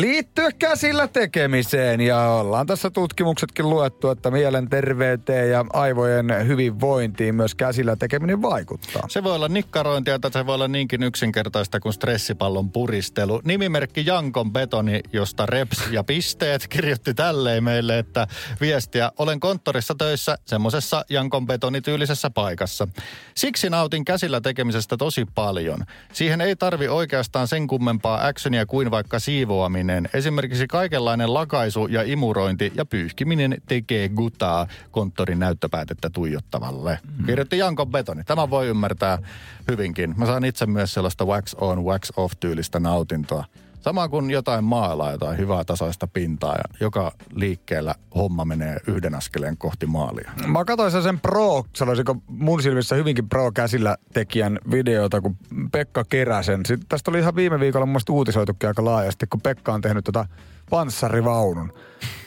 liittyä 0.01 0.51
käsillä 0.59 1.07
tekemiseen. 1.07 2.01
Ja 2.01 2.19
ollaan 2.19 2.67
tässä 2.67 2.89
tutkimuksetkin 2.89 3.69
luettu, 3.69 4.09
että 4.09 4.31
mielenterveyteen 4.31 5.49
ja 5.49 5.65
aivojen 5.73 6.47
hyvinvointiin 6.47 7.35
myös 7.35 7.55
käsillä 7.55 7.95
tekeminen 7.95 8.41
vaikuttaa. 8.41 9.03
Se 9.09 9.23
voi 9.23 9.35
olla 9.35 9.47
nikkarointia 9.47 10.19
tai 10.19 10.31
se 10.31 10.45
voi 10.45 10.55
olla 10.55 10.67
niinkin 10.67 11.03
yksinkertaista 11.03 11.79
kuin 11.79 11.93
stressipallon 11.93 12.71
puristelu. 12.71 13.41
Nimimerkki 13.43 14.03
Jankon 14.05 14.51
Betoni, 14.51 15.01
josta 15.13 15.45
reps 15.45 15.83
ja 15.91 16.03
pisteet 16.03 16.67
kirjoitti 16.67 17.13
tälleen 17.13 17.63
meille, 17.63 17.99
että 17.99 18.27
viestiä, 18.61 19.11
olen 19.17 19.39
konttorissa 19.39 19.95
töissä 19.97 20.37
semmoisessa 20.45 21.05
Jankon 21.09 21.47
Betoni-tyylisessä 21.47 22.29
paikassa. 22.29 22.87
Siksi 23.35 23.69
nautin 23.69 24.05
käsillä 24.05 24.41
tekemisestä 24.41 24.97
tosi 24.97 25.25
paljon. 25.35 25.83
Siihen 26.13 26.41
ei 26.41 26.55
tarvi 26.55 26.87
oikeastaan 26.87 27.47
sen 27.47 27.67
kummempaa 27.67 28.27
actionia 28.27 28.65
kuin 28.65 28.91
vaikka 28.91 29.19
siivoaminen. 29.19 29.90
Esimerkiksi 30.13 30.67
kaikenlainen 30.67 31.33
lakaisu 31.33 31.87
ja 31.87 32.03
imurointi 32.03 32.71
ja 32.75 32.85
pyyhkiminen 32.85 33.57
tekee 33.67 34.09
gutaa 34.09 34.67
konttorin 34.91 35.39
näyttöpäätettä 35.39 36.09
tuijottavalle. 36.09 36.99
Mm. 37.17 37.25
Kirjoitti 37.25 37.57
Jankon 37.57 37.87
Betoni. 37.87 38.23
Tämä 38.23 38.49
voi 38.49 38.67
ymmärtää 38.67 39.19
hyvinkin. 39.67 40.13
Mä 40.17 40.25
saan 40.25 40.45
itse 40.45 40.65
myös 40.65 40.93
sellaista 40.93 41.25
wax 41.25 41.53
on, 41.57 41.83
wax 41.83 42.09
off 42.17 42.33
tyylistä 42.39 42.79
nautintoa. 42.79 43.45
Sama 43.81 44.07
kuin 44.09 44.31
jotain 44.31 44.63
maalaa, 44.63 45.11
jotain 45.11 45.37
hyvää 45.37 45.63
tasaista 45.63 46.07
pintaa 46.07 46.55
ja 46.55 46.63
joka 46.79 47.11
liikkeellä 47.33 47.95
homma 48.15 48.45
menee 48.45 48.77
yhden 48.87 49.15
askeleen 49.15 49.57
kohti 49.57 49.85
maalia. 49.85 50.31
Mä 50.47 50.65
katsoin 50.65 51.03
sen 51.03 51.19
pro, 51.19 51.63
sanoisinko 51.75 52.15
mun 52.27 52.61
silmissä 52.61 52.95
hyvinkin 52.95 53.29
pro 53.29 53.51
käsillä 53.51 53.97
tekijän 54.13 54.59
videota, 54.71 55.21
kun 55.21 55.37
Pekka 55.71 56.03
Keräsen. 56.09 56.65
Sitten 56.65 56.87
tästä 56.89 57.11
oli 57.11 57.19
ihan 57.19 57.35
viime 57.35 57.59
viikolla 57.59 57.85
mun 57.85 57.91
mielestä 57.91 58.11
uutisoitukin 58.11 58.67
aika 58.67 58.85
laajasti, 58.85 59.27
kun 59.27 59.41
Pekka 59.41 59.73
on 59.73 59.81
tehnyt 59.81 60.05
tota 60.05 60.25
panssarivaunun. 60.69 61.73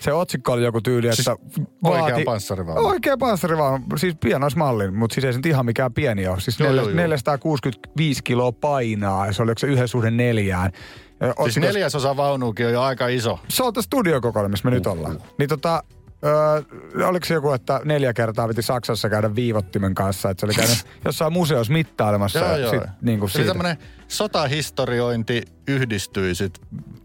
Se 0.00 0.12
otsikko 0.12 0.52
oli 0.52 0.64
joku 0.64 0.80
tyyli, 0.80 1.08
että... 1.08 1.22
Siis 1.22 1.36
oikea 1.84 2.24
panssarivaunu. 2.24 2.86
Oikea 2.86 3.16
panssarivaunu, 3.16 3.84
siis 3.96 4.14
pienoismallin, 4.20 4.94
mutta 4.94 5.14
siis 5.14 5.24
ei 5.24 5.32
se 5.32 5.38
nyt 5.38 5.46
ihan 5.46 5.66
mikään 5.66 5.92
pieni 5.92 6.26
ole. 6.26 6.40
Siis 6.40 6.60
Joo, 6.60 6.68
joo, 6.68 6.76
joo, 6.76 6.88
joo. 6.88 6.96
465 6.96 8.22
kiloa 8.22 8.52
painaa 8.52 9.26
ja 9.26 9.32
se 9.32 9.42
oli 9.42 9.52
se 9.58 9.66
yhden 9.66 9.88
suhde 9.88 10.10
neljään. 10.10 10.72
Ja 11.26 11.34
Siis 11.44 11.56
neljäsosa 11.56 12.16
vaunuukin 12.16 12.66
on 12.66 12.72
jo 12.72 12.82
aika 12.82 13.08
iso. 13.08 13.38
se 13.48 13.62
on 13.62 13.72
tässä 13.72 13.86
studiokokoelma, 13.86 14.48
missä 14.48 14.68
me 14.68 14.74
nyt 14.74 14.86
ollaan. 14.86 15.18
Niin 15.38 15.48
tota, 15.48 15.82
Öö, 16.26 17.06
oliko 17.06 17.26
se 17.26 17.34
joku, 17.34 17.52
että 17.52 17.80
neljä 17.84 18.12
kertaa 18.12 18.48
piti 18.48 18.62
Saksassa 18.62 19.08
käydä 19.10 19.34
viivottimen 19.34 19.94
kanssa, 19.94 20.30
että 20.30 20.40
se 20.40 20.46
oli 20.46 20.54
käynyt 20.54 20.84
jossain 21.04 21.32
museossa 21.32 21.72
mittailemassa. 21.72 22.38
Joo, 22.38 22.56
joo. 22.56 22.70
Sit, 22.70 22.80
niin 23.02 23.18
kuin 23.18 23.28
Eli 23.30 23.32
siitä. 23.32 23.48
tämmöinen 23.48 23.76
sotahistoriointi 24.08 25.42
yhdistyi 25.68 26.34
sit 26.34 26.60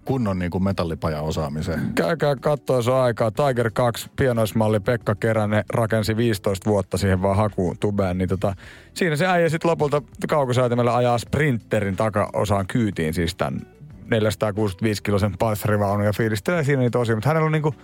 kunnon 0.06 0.40
niin 0.40 0.52
kuin 0.52 0.64
metallipajan 0.64 1.24
osaamiseen. 1.24 1.94
Käykää 1.96 2.36
katsoa 2.36 2.82
se 2.82 2.92
aikaa. 2.94 3.32
Tiger 3.32 3.72
2 3.74 4.10
pienoismalli 4.16 4.80
Pekka 4.80 5.16
Keränen 5.16 5.64
rakensi 5.70 6.18
15 6.18 6.70
vuotta 6.70 6.98
siihen 6.98 7.22
vaan 7.22 7.38
hakuun 7.38 7.78
tubeen. 7.80 8.18
Niin 8.18 8.30
tota, 8.30 8.54
siinä 8.94 9.16
se 9.16 9.28
äijä 9.28 9.50
sitten 9.50 9.72
lopulta 9.72 10.02
kaukosäätimellä 10.30 10.96
ajaa 10.96 11.18
sprinterin 11.18 11.96
takaosaan 11.96 12.68
kyytiin 12.68 13.14
siis 13.14 13.36
tämän 13.36 13.62
465 14.10 15.04
kilosen 15.04 15.38
panssarivaunun 15.38 16.06
ja 16.06 16.14
fiilistelee 16.14 16.64
siinä 16.64 16.82
niitä 16.82 17.00
osia. 17.00 17.16
Mutta 17.16 17.30
hänellä 17.30 17.46
on 17.46 17.52
niinku, 17.52 17.76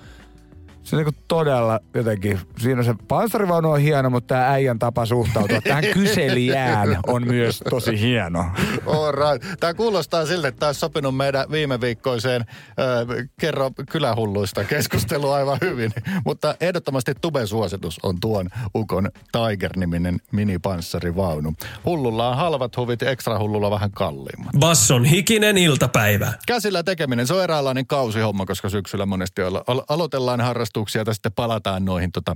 se 0.86 0.96
on 0.96 1.04
niinku 1.04 1.20
todella 1.28 1.80
jotenkin, 1.94 2.40
siinä 2.58 2.84
se 2.84 2.96
panssarivaunu 3.08 3.72
on 3.72 3.80
hieno, 3.80 4.10
mutta 4.10 4.28
tämä 4.28 4.50
äijän 4.50 4.80
tapa 4.80 5.06
suhtautua 5.06 5.62
tähän 5.62 5.84
kyselijään 5.94 7.00
on 7.08 7.28
myös 7.28 7.64
tosi 7.70 8.00
hieno. 8.00 8.46
All 8.86 9.12
right. 9.12 9.60
Tämä 9.60 9.74
kuulostaa 9.74 10.26
siltä, 10.26 10.48
että 10.48 10.60
tämä 10.60 10.68
olisi 10.68 10.80
sopinut 10.80 11.18
meidän 11.18 11.46
viime 11.52 11.82
viikkoiseen 11.82 12.42
äh, 12.42 13.28
kerro 13.40 13.72
kylähulluista 13.92 14.64
keskustelua 14.64 15.36
aivan 15.36 15.58
hyvin. 15.62 15.92
Mutta 16.26 16.56
ehdottomasti 16.62 17.14
Tuben 17.22 17.48
suositus 17.48 18.00
on 18.04 18.20
tuon 18.20 18.50
Ukon 18.76 19.10
Tiger-niminen 19.32 20.18
minipanssarivaunu. 20.32 21.54
Hullulla 21.86 22.30
on 22.30 22.38
halvat 22.38 22.78
huvit, 22.78 23.02
ekstra 23.02 23.40
hullulla 23.40 23.72
vähän 23.72 23.92
kalliimmat. 23.92 24.52
Basson 24.60 25.06
hikinen 25.06 25.58
iltapäivä. 25.58 26.34
Käsillä 26.48 26.84
tekeminen, 26.84 27.28
se 27.28 27.34
on 27.34 27.44
eräänlainen 27.44 27.88
kausihomma, 27.88 28.46
koska 28.46 28.70
syksyllä 28.70 29.06
monesti 29.06 29.42
alo- 29.42 29.64
al- 29.68 29.84
aloitellaan 29.90 30.42
harrastuksia 30.76 31.04
ja 31.08 31.14
sitten 31.14 31.32
palataan 31.32 31.86
noihin 31.86 32.12
tota, 32.12 32.36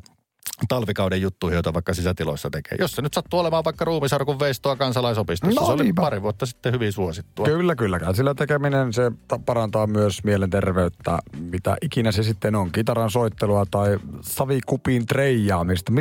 talvikauden 0.67 1.21
juttuihin, 1.21 1.55
joita 1.55 1.73
vaikka 1.73 1.93
sisätiloissa 1.93 2.49
tekee. 2.49 2.77
Jos 2.79 2.91
se 2.91 3.01
nyt 3.01 3.13
sattuu 3.13 3.39
olemaan 3.39 3.63
vaikka 3.63 3.85
ruumisarkun 3.85 4.39
veistoa 4.39 4.75
kansalaisopistossa, 4.75 5.61
No 5.61 5.65
se 5.67 5.71
oli 5.73 5.83
niinpä. 5.83 6.01
pari 6.01 6.21
vuotta 6.21 6.45
sitten 6.45 6.73
hyvin 6.73 6.91
suosittua. 6.93 7.45
Kyllä, 7.45 7.75
kyllä. 7.75 7.99
Käsillä 7.99 8.33
tekeminen, 8.35 8.93
se 8.93 9.11
ta- 9.27 9.39
parantaa 9.45 9.87
myös 9.87 10.23
mielenterveyttä, 10.23 11.19
mitä 11.39 11.77
ikinä 11.81 12.11
se 12.11 12.23
sitten 12.23 12.55
on. 12.55 12.71
Kitaran 12.71 13.11
soittelua 13.11 13.65
tai 13.71 13.99
savikupin 14.21 15.05
treijaamista. 15.05 15.91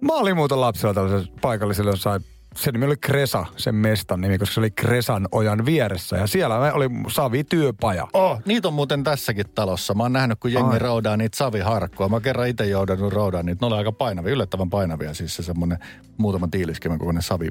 Mä 0.00 0.12
olin 0.12 0.36
muuten 0.36 0.60
lapsella 0.60 0.94
tällaisella 0.94 1.32
paikallisella 1.40 1.90
jossain, 1.90 2.22
sen 2.56 2.72
nimi 2.72 2.86
oli 2.86 2.96
Kresa, 2.96 3.46
sen 3.56 3.74
mestan 3.74 4.20
nimi, 4.20 4.38
koska 4.38 4.54
se 4.54 4.60
oli 4.60 4.70
Kresan 4.70 5.28
ojan 5.32 5.66
vieressä. 5.66 6.16
Ja 6.16 6.26
siellä 6.26 6.72
oli 6.72 6.88
savityöpaja. 7.08 8.08
Oh, 8.12 8.40
niitä 8.46 8.68
on 8.68 8.74
muuten 8.74 9.04
tässäkin 9.04 9.46
talossa. 9.54 9.94
Mä 9.94 10.02
oon 10.02 10.12
nähnyt, 10.12 10.38
kun 10.40 10.52
jengi 10.52 10.72
Ai. 10.72 10.78
roudaa 10.78 11.16
niitä 11.16 11.36
saviharkkoa. 11.36 12.08
Mä 12.08 12.20
kerran 12.20 12.48
itse 12.48 12.66
joudannut 12.66 13.12
roudaan 13.12 13.46
niitä. 13.46 13.58
Ne 13.60 13.66
oli 13.66 13.76
aika 13.76 13.92
painavia, 13.92 14.32
yllättävän 14.32 14.70
painavia. 14.70 15.14
Siis 15.14 15.36
se 15.36 15.42
semmonen 15.42 15.78
muutaman 16.16 16.50
tiiliskimen 16.50 16.98
kokoinen 16.98 17.22
savi. 17.22 17.48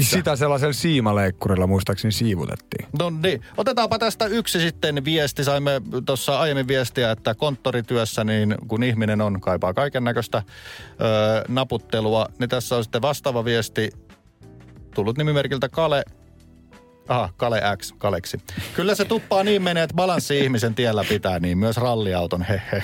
Sitä 0.00 0.36
sellaisella 0.36 0.72
siimaleikkurilla 0.72 1.66
muistaakseni 1.66 2.12
siivutettiin. 2.12 2.88
No 2.98 3.10
niin, 3.10 3.42
otetaanpa 3.56 3.98
tästä 3.98 4.26
yksi 4.26 4.60
sitten 4.60 5.04
viesti. 5.04 5.44
Saimme 5.44 5.82
tuossa 6.06 6.40
aiemmin 6.40 6.68
viestiä, 6.68 7.10
että 7.10 7.34
konttorityössä, 7.34 8.24
niin 8.24 8.54
kun 8.68 8.82
ihminen 8.82 9.20
on, 9.20 9.40
kaipaa 9.40 9.74
kaiken 9.74 10.04
näköistä 10.04 10.42
naputtelua, 11.48 12.26
niin 12.38 12.48
tässä 12.48 12.76
on 12.76 12.84
sitten 12.84 13.02
vastaava 13.02 13.44
viesti 13.44 13.90
tullut 14.94 15.18
nimimerkiltä 15.18 15.68
Kale. 15.68 16.04
Aha, 17.08 17.28
Kale 17.36 17.62
X, 17.76 17.94
Kaleksi. 17.98 18.40
Kyllä 18.74 18.94
se 18.94 19.04
tuppaa 19.04 19.44
niin 19.44 19.62
menee, 19.62 19.82
että 19.82 19.96
balanssi 19.96 20.40
ihmisen 20.40 20.74
tiellä 20.74 21.04
pitää, 21.08 21.38
niin 21.38 21.58
myös 21.58 21.76
ralliauton, 21.76 22.42
hehe. 22.42 22.82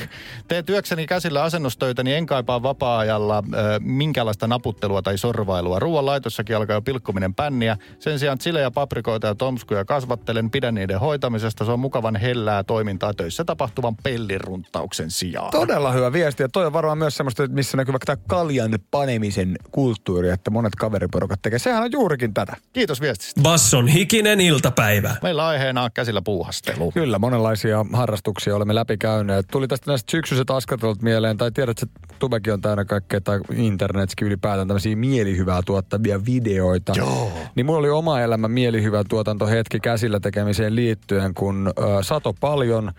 Teen 0.48 0.64
työkseni 0.64 1.06
käsillä 1.06 1.42
asennustöitä, 1.42 2.02
niin 2.02 2.16
en 2.16 2.26
kaipaa 2.26 2.62
vapaa-ajalla 2.62 3.38
ö, 3.54 3.80
minkäänlaista 3.80 4.46
naputtelua 4.46 5.02
tai 5.02 5.18
sorvailua. 5.18 5.78
Ruoan 5.78 6.06
laitossakin 6.06 6.56
alkaa 6.56 6.76
jo 6.76 6.82
pilkkominen 6.82 7.34
pänniä. 7.34 7.76
Sen 7.98 8.18
sijaan 8.18 8.38
chilejä, 8.38 8.70
paprikoita 8.70 9.26
ja 9.26 9.34
tomskuja 9.34 9.84
kasvattelen, 9.84 10.50
pidän 10.50 10.74
niiden 10.74 11.00
hoitamisesta. 11.00 11.64
Se 11.64 11.70
on 11.70 11.80
mukavan 11.80 12.16
hellää 12.16 12.64
toimintaa 12.64 13.14
töissä 13.14 13.44
tapahtuvan 13.44 13.96
pelliruntauksen 14.02 15.10
sijaan. 15.10 15.50
Todella 15.50 15.92
hyvä 15.92 16.12
viesti. 16.12 16.42
Ja 16.42 16.48
toi 16.48 16.66
on 16.66 16.72
varmaan 16.72 16.98
myös 16.98 17.16
semmoista, 17.16 17.44
että 17.44 17.54
missä 17.54 17.76
näkyy 17.76 17.92
vaikka 17.92 18.16
tämä 18.16 18.24
kaljan 18.28 18.78
panemisen 18.90 19.56
kulttuuri, 19.70 20.30
että 20.30 20.50
monet 20.50 20.74
kaveriporukat 20.74 21.42
tekee. 21.42 21.58
Sehän 21.58 21.82
on 21.82 21.92
juurikin 21.92 22.34
tätä. 22.34 22.56
Kiitos 22.72 23.00
viestistä. 23.00 23.40
Basson 23.40 23.88
hikinen 23.88 24.08
hikinen 24.18 24.40
iltapäivä. 24.40 25.16
Meillä 25.22 25.46
aiheena 25.46 25.82
on 25.82 25.90
käsillä 25.94 26.22
puuhastelu. 26.22 26.92
Kyllä, 26.92 27.18
monenlaisia 27.18 27.86
harrastuksia 27.92 28.56
olemme 28.56 28.74
läpikäyneet. 28.74 29.46
Tuli 29.52 29.68
tästä 29.68 29.90
näistä 29.90 30.10
syksyiset 30.10 30.50
askartelut 30.50 31.02
mieleen, 31.02 31.36
tai 31.36 31.52
tiedät, 31.52 31.82
että 31.82 32.00
tubekin 32.18 32.52
on 32.52 32.60
täynnä 32.60 32.84
kaikkea, 32.84 33.20
tai 33.20 33.40
internetkin 33.54 34.26
ylipäätään 34.26 34.68
tämmöisiä 34.68 34.96
mielihyvää 34.96 35.60
tuottavia 35.66 36.24
videoita. 36.24 36.92
Joo. 36.96 37.32
Niin 37.54 37.66
mulla 37.66 37.78
oli 37.78 37.90
oma 37.90 38.20
elämä 38.20 38.48
mielihyvä 38.48 39.04
tuotantohetki 39.08 39.80
käsillä 39.80 40.20
tekemiseen 40.20 40.76
liittyen, 40.76 41.34
kun 41.34 41.72
ö, 41.78 41.82
sato 42.02 42.34
paljon, 42.40 42.92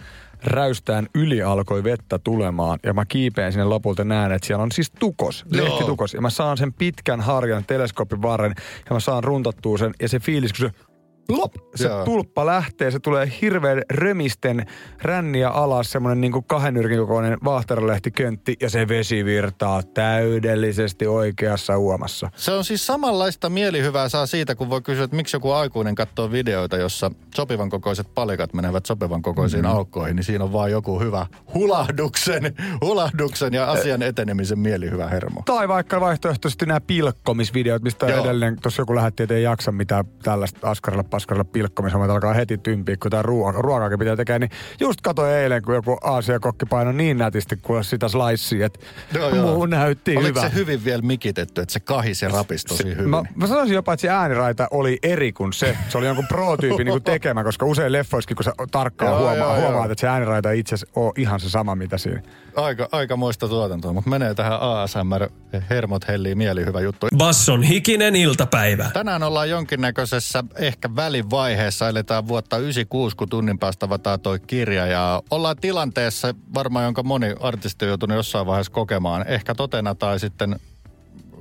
räystään 0.43 1.07
yli 1.15 1.41
alkoi 1.41 1.83
vettä 1.83 2.19
tulemaan 2.19 2.79
ja 2.83 2.93
mä 2.93 3.05
kiipeen 3.05 3.51
sinne 3.51 3.65
lopulta 3.65 4.03
näen, 4.03 4.31
että 4.31 4.47
siellä 4.47 4.63
on 4.63 4.71
siis 4.71 4.91
tukos, 4.99 5.45
Joo. 5.51 5.65
lehtitukos. 5.65 6.13
Ja 6.13 6.21
mä 6.21 6.29
saan 6.29 6.57
sen 6.57 6.73
pitkän 6.73 7.21
harjan 7.21 7.65
teleskoopin 7.65 8.21
varren 8.21 8.53
ja 8.89 8.93
mä 8.93 8.99
saan 8.99 9.23
runtattua 9.23 9.77
sen 9.77 9.93
ja 10.01 10.09
se 10.09 10.19
fiilis, 10.19 10.53
kun 10.53 10.69
se 10.69 10.88
plop, 11.29 11.53
se 11.75 11.87
Joo. 11.87 12.05
tulppa 12.05 12.45
lähtee, 12.45 12.91
se 12.91 12.99
tulee 12.99 13.31
hirveän 13.41 13.81
römisten 13.91 14.65
ränniä 15.01 15.49
alas, 15.49 15.91
semmoinen 15.91 16.21
niin 16.21 16.43
kahden 16.47 16.73
nyrkin 16.73 16.97
kokoinen 16.99 17.37
vaahteralehtiköntti 17.43 18.55
ja 18.61 18.69
se 18.69 18.87
vesi 18.87 19.25
virtaa 19.25 19.83
täydellisesti 19.83 21.07
oikeassa 21.07 21.77
uomassa. 21.77 22.29
Se 22.35 22.51
on 22.51 22.63
siis 22.63 22.87
samanlaista 22.87 23.49
mielihyvää 23.49 24.09
saa 24.09 24.25
siitä, 24.25 24.55
kun 24.55 24.69
voi 24.69 24.81
kysyä, 24.81 25.03
että 25.03 25.15
miksi 25.15 25.35
joku 25.35 25.51
aikuinen 25.51 25.95
katsoo 25.95 26.31
videoita, 26.31 26.77
jossa 26.77 27.11
sopivan 27.35 27.69
kokoiset 27.69 28.07
palikat 28.15 28.53
menevät 28.53 28.85
sopivan 28.85 29.21
kokoisiin 29.21 29.65
mm. 29.65 29.71
aukkoihin, 29.71 30.15
niin 30.15 30.23
siinä 30.23 30.43
on 30.43 30.53
vaan 30.53 30.71
joku 30.71 30.99
hyvä 30.99 31.25
hulahduksen, 31.53 32.55
hulahduksen 32.85 33.53
ja 33.53 33.71
asian 33.71 34.01
etenemisen 34.01 34.59
mielihyvä 34.59 35.07
hermo. 35.07 35.41
Tai 35.45 35.67
vaikka 35.67 36.01
vaihtoehtoisesti 36.01 36.65
nämä 36.65 36.81
pilkkomisvideot, 36.81 37.81
mistä 37.81 38.05
Joo. 38.05 38.23
edellinen 38.23 38.61
tuossa 38.61 38.81
joku 38.81 38.95
lähetti, 38.95 39.23
että 39.23 39.35
ei 39.35 39.43
jaksa 39.43 39.71
mitään 39.71 40.05
tällaista 40.23 40.69
askarilla 40.69 41.03
paskarilla 41.19 41.43
pilkkomishommat 41.43 42.09
alkaa 42.09 42.33
heti 42.33 42.57
tympiä, 42.57 42.95
kun 43.01 43.11
tämä 43.11 43.23
ruoka, 43.23 43.61
ruokaakin 43.61 43.99
pitää 43.99 44.15
tekee. 44.15 44.39
Niin 44.39 44.49
just 44.79 45.01
katsoin 45.01 45.31
eilen, 45.31 45.61
kun 45.61 45.75
joku 45.75 45.97
Aasia-kokki 46.03 46.65
painoi 46.65 46.93
niin 46.93 47.17
nätisti 47.17 47.57
kuule 47.61 47.83
sitä 47.83 48.07
slicea, 48.07 48.65
että 48.65 48.79
Joo, 49.13 49.29
joo. 49.35 49.47
muu 49.53 49.65
näytti 49.65 50.17
Oliko 50.17 50.27
hyvä. 50.27 50.41
se 50.49 50.55
hyvin 50.55 50.85
vielä 50.85 51.01
mikitetty, 51.01 51.61
että 51.61 51.73
se 51.73 51.79
kahisi 51.79 52.25
ja 52.25 52.29
rapisi 52.31 52.65
tosi 52.67 52.83
hyvin? 52.83 53.09
Mä, 53.09 53.23
mä 53.35 53.47
sanoisin 53.47 53.75
jopa, 53.75 53.93
että 53.93 54.01
se 54.01 54.09
ääniraita 54.09 54.67
oli 54.71 54.99
eri 55.03 55.31
kuin 55.33 55.53
se. 55.53 55.77
Se 55.89 55.97
oli 55.97 56.05
jonkun 56.05 56.27
pro-tyypin 56.27 56.85
niin 56.87 57.03
tekemä, 57.03 57.43
koska 57.43 57.65
usein 57.65 57.91
leffoissakin, 57.91 58.35
kun 58.35 58.43
sä 58.43 58.53
tarkkaan 58.71 59.11
Joo, 59.11 59.19
huomaa, 59.19 59.37
joo, 59.37 59.55
joo. 59.55 59.61
huomaat, 59.61 59.91
että 59.91 60.01
se 60.01 60.07
ääniraita 60.07 60.51
itse 60.51 60.75
asiassa 60.75 60.99
ole 60.99 61.13
ihan 61.17 61.39
se 61.39 61.49
sama, 61.49 61.75
mitä 61.75 61.97
siinä. 61.97 62.21
Aika, 62.55 62.89
aika 62.91 63.15
moista 63.17 63.47
tuotantoa, 63.47 63.93
mutta 63.93 64.09
menee 64.09 64.33
tähän 64.33 64.59
ASMR 64.61 65.29
hermot 65.69 66.07
hellii 66.07 66.35
mielihyvä 66.35 66.81
juttu. 66.81 67.07
Basson 67.17 67.63
hikinen 67.63 68.15
iltapäivä. 68.15 68.91
Tänään 68.93 69.23
ollaan 69.23 69.49
jonkinnäköisessä 69.49 70.43
ehkä 70.55 70.95
välivaiheessa, 71.09 71.89
eletään 71.89 72.27
vuotta 72.27 72.57
96, 72.57 73.15
kun 73.15 73.29
tunnin 73.29 73.59
päästä 73.59 73.85
avataan 73.85 74.19
toi 74.19 74.39
kirja 74.39 74.85
ja 74.85 75.21
ollaan 75.31 75.55
tilanteessa 75.61 76.35
varmaan, 76.53 76.85
jonka 76.85 77.03
moni 77.03 77.35
artisti 77.39 77.85
on 77.85 77.89
joutunut 77.89 78.17
jossain 78.17 78.45
vaiheessa 78.45 78.71
kokemaan, 78.71 79.27
ehkä 79.27 79.55
totena 79.55 79.95
tai 79.95 80.19
sitten 80.19 80.55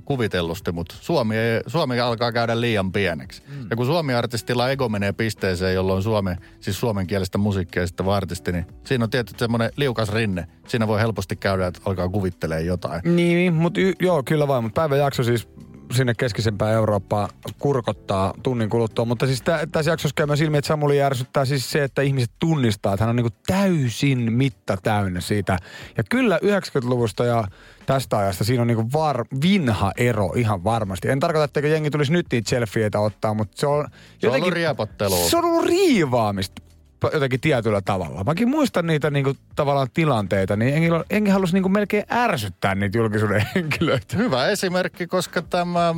kuvitellusti, 0.04 0.72
mutta 0.72 0.94
Suomi, 1.00 1.36
ei, 1.36 1.60
Suomi 1.66 2.00
alkaa 2.00 2.32
käydä 2.32 2.60
liian 2.60 2.92
pieneksi. 2.92 3.42
Mm. 3.48 3.66
Ja 3.70 3.76
kun 3.76 3.86
Suomi-artistilla 3.86 4.70
ego 4.70 4.88
menee 4.88 5.12
pisteeseen, 5.12 5.74
jolloin 5.74 6.02
Suomi, 6.02 6.30
siis 6.60 6.80
suomenkielistä 6.80 7.38
musiikkia 7.38 7.86
sitten 7.86 8.08
artisti, 8.08 8.52
niin 8.52 8.66
siinä 8.84 9.04
on 9.04 9.10
tietysti 9.10 9.38
semmoinen 9.38 9.70
liukas 9.76 10.08
rinne. 10.08 10.46
Siinä 10.68 10.86
voi 10.86 11.00
helposti 11.00 11.36
käydä, 11.36 11.66
että 11.66 11.80
alkaa 11.84 12.08
kuvittelee 12.08 12.60
jotain. 12.60 13.00
Niin, 13.04 13.54
mutta 13.54 13.80
y- 13.80 13.94
joo, 14.00 14.22
kyllä 14.22 14.48
vain. 14.48 14.64
Mutta 14.64 14.80
päivän 14.80 14.98
jakso 14.98 15.24
siis 15.24 15.48
sinne 15.92 16.14
keskisempään 16.14 16.72
Eurooppaan 16.72 17.28
kurkottaa 17.58 18.34
tunnin 18.42 18.70
kuluttua. 18.70 19.04
Mutta 19.04 19.26
siis 19.26 19.42
tä- 19.42 19.66
tässä 19.72 19.90
jaksossa 19.90 20.14
käy 20.14 20.26
myös 20.26 20.40
ilmi, 20.40 20.58
että 20.58 20.68
Samuli 20.68 20.98
järsyttää 20.98 21.44
siis 21.44 21.70
se, 21.70 21.84
että 21.84 22.02
ihmiset 22.02 22.30
tunnistaa, 22.38 22.94
että 22.94 23.04
hän 23.04 23.10
on 23.10 23.16
niinku 23.16 23.36
täysin 23.46 24.32
mitta 24.32 24.76
täynnä 24.82 25.20
siitä. 25.20 25.58
Ja 25.96 26.04
kyllä 26.10 26.38
90-luvusta 26.42 27.24
ja 27.24 27.44
tästä 27.86 28.18
ajasta 28.18 28.44
siinä 28.44 28.62
on 28.62 28.66
niinku 28.66 28.86
var- 28.92 29.26
vinha 29.42 29.92
ero 29.96 30.32
ihan 30.36 30.64
varmasti. 30.64 31.08
En 31.08 31.20
tarkoita, 31.20 31.44
etteikö 31.44 31.68
jengi 31.68 31.90
tulisi 31.90 32.12
nyt 32.12 32.26
niitä 32.32 32.50
selfieitä 32.50 33.00
ottaa, 33.00 33.34
mutta 33.34 33.60
se 33.60 33.66
on 33.66 33.86
Se 34.18 34.28
on 34.28 34.34
ollut 34.34 34.52
riepottelua. 34.52 35.28
Se 35.28 35.36
on 35.36 35.44
ollut 35.44 35.64
riivaamista 35.64 36.62
jotenkin 37.12 37.40
tietyllä 37.40 37.80
tavalla. 37.80 38.24
Mäkin 38.24 38.48
muistan 38.48 38.86
niitä 38.86 39.10
niinku, 39.10 39.34
tavallaan 39.56 39.88
tilanteita, 39.94 40.56
niin 40.56 40.74
enkin, 40.74 40.92
enkin 41.10 41.32
halus 41.32 41.52
niinku 41.52 41.68
melkein 41.68 42.04
ärsyttää 42.10 42.74
niitä 42.74 42.98
julkisuuden 42.98 43.46
henkilöitä. 43.54 44.16
Hyvä 44.16 44.46
esimerkki, 44.46 45.06
koska 45.06 45.42
tämä, 45.42 45.94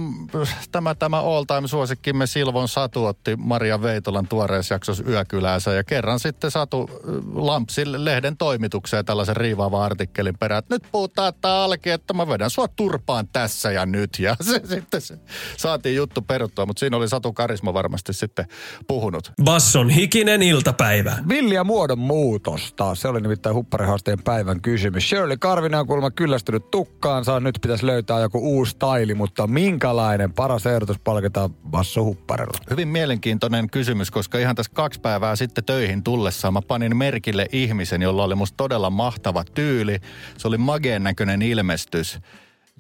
tämä, 0.73 0.95
tämä 0.95 1.21
all-time 1.21 1.69
suosikkimme 1.69 2.27
Silvon 2.27 2.69
Satu 2.69 3.05
otti 3.05 3.37
Maria 3.37 3.83
Veitolan 3.83 4.29
tuoreessa 4.29 4.75
jaksossa 4.75 5.05
Yökyläänsä 5.09 5.73
ja 5.73 5.85
kerran 5.85 6.21
sitten 6.21 6.51
Satu 6.51 6.91
äh, 6.93 6.99
lampsi 7.35 8.05
lehden 8.05 8.37
toimitukseen 8.37 9.05
tällaisen 9.05 9.37
riivaavan 9.37 9.83
artikkelin 9.83 10.39
perään, 10.39 10.59
että 10.59 10.75
nyt 10.75 10.83
puhutaan 10.93 11.33
tää 11.41 11.63
alki, 11.63 11.91
että 11.91 12.15
mä 12.15 12.29
vedän 12.29 12.51
sua 12.51 12.69
turpaan 12.69 13.29
tässä 13.33 13.73
ja 13.73 13.87
nyt 13.87 14.19
ja 14.19 14.37
se, 14.51 14.61
sitten 14.65 15.01
se, 15.01 15.19
saatiin 15.57 15.97
juttu 15.97 16.23
peruttua, 16.23 16.67
mutta 16.67 16.81
siinä 16.81 16.97
oli 16.97 17.09
Satu 17.09 17.33
Karisma 17.33 17.75
varmasti 17.75 18.13
sitten 18.13 18.47
puhunut. 18.87 19.33
Basson 19.45 19.91
hikinen 19.91 20.43
iltapäivä. 20.43 20.90
Vilja 21.29 21.65
muodon 21.65 21.99
muutosta. 21.99 22.95
Se 22.95 23.09
oli 23.09 23.21
nimittäin 23.21 23.55
hupparihaasteen 23.55 24.23
päivän 24.23 24.61
kysymys. 24.61 25.09
Shirley 25.09 25.37
Karvinen 25.37 25.81
on 25.81 25.87
kuulemma 25.87 26.11
kyllästynyt 26.11 26.71
tukkaansa. 26.71 27.41
Nyt 27.41 27.59
pitäisi 27.63 27.87
löytää 27.87 28.21
joku 28.21 28.39
uusi 28.39 28.77
taili, 28.79 29.15
mutta 29.15 29.47
minkälainen 29.47 30.33
paras 30.33 30.67
ehdotus 30.67 30.99
palkitaan 30.99 31.55
Basso 31.55 32.05
Hupparilla? 32.05 32.59
Hyvin 32.71 32.89
mielenkiintoinen 32.89 33.71
kysymys, 33.71 34.11
koska 34.11 34.39
ihan 34.39 34.57
tässä 34.57 34.73
kaksi 34.75 35.01
päivää 35.01 35.37
sitten 35.37 35.65
töihin 35.65 36.03
tullessa 36.03 36.51
mä 36.51 36.63
panin 36.63 36.97
merkille 36.97 37.47
ihmisen, 37.53 38.03
jolla 38.03 38.25
oli 38.25 38.35
musta 38.35 38.57
todella 38.57 38.91
mahtava 38.91 39.45
tyyli. 39.45 39.99
Se 40.39 40.49
oli 40.49 40.59
mageen 40.59 41.03
näköinen 41.03 41.43
ilmestys 41.43 42.19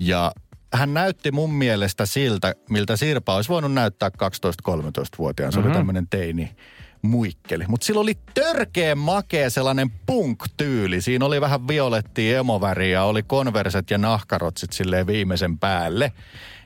ja 0.00 0.32
hän 0.74 0.94
näytti 0.94 1.32
mun 1.32 1.52
mielestä 1.52 2.06
siltä, 2.06 2.54
miltä 2.70 2.96
Sirpa 2.96 3.36
olisi 3.36 3.48
voinut 3.48 3.72
näyttää 3.72 4.08
12-13-vuotiaan. 4.08 5.52
Se 5.52 5.58
mm-hmm. 5.58 5.70
oli 5.70 5.78
tämmöinen 5.78 6.08
teini 6.08 6.50
muikkeli. 7.02 7.64
Mutta 7.68 7.84
sillä 7.84 8.00
oli 8.00 8.18
törkeä 8.34 8.94
makea 8.94 9.50
sellainen 9.50 9.90
punk-tyyli. 10.06 11.00
Siinä 11.00 11.24
oli 11.24 11.40
vähän 11.40 11.68
violettia 11.68 12.38
emoväriä, 12.38 13.04
oli 13.04 13.22
konverset 13.22 13.90
ja 13.90 13.98
nahkarotsit 13.98 14.72
silleen 14.72 15.06
viimeisen 15.06 15.58
päälle. 15.58 16.12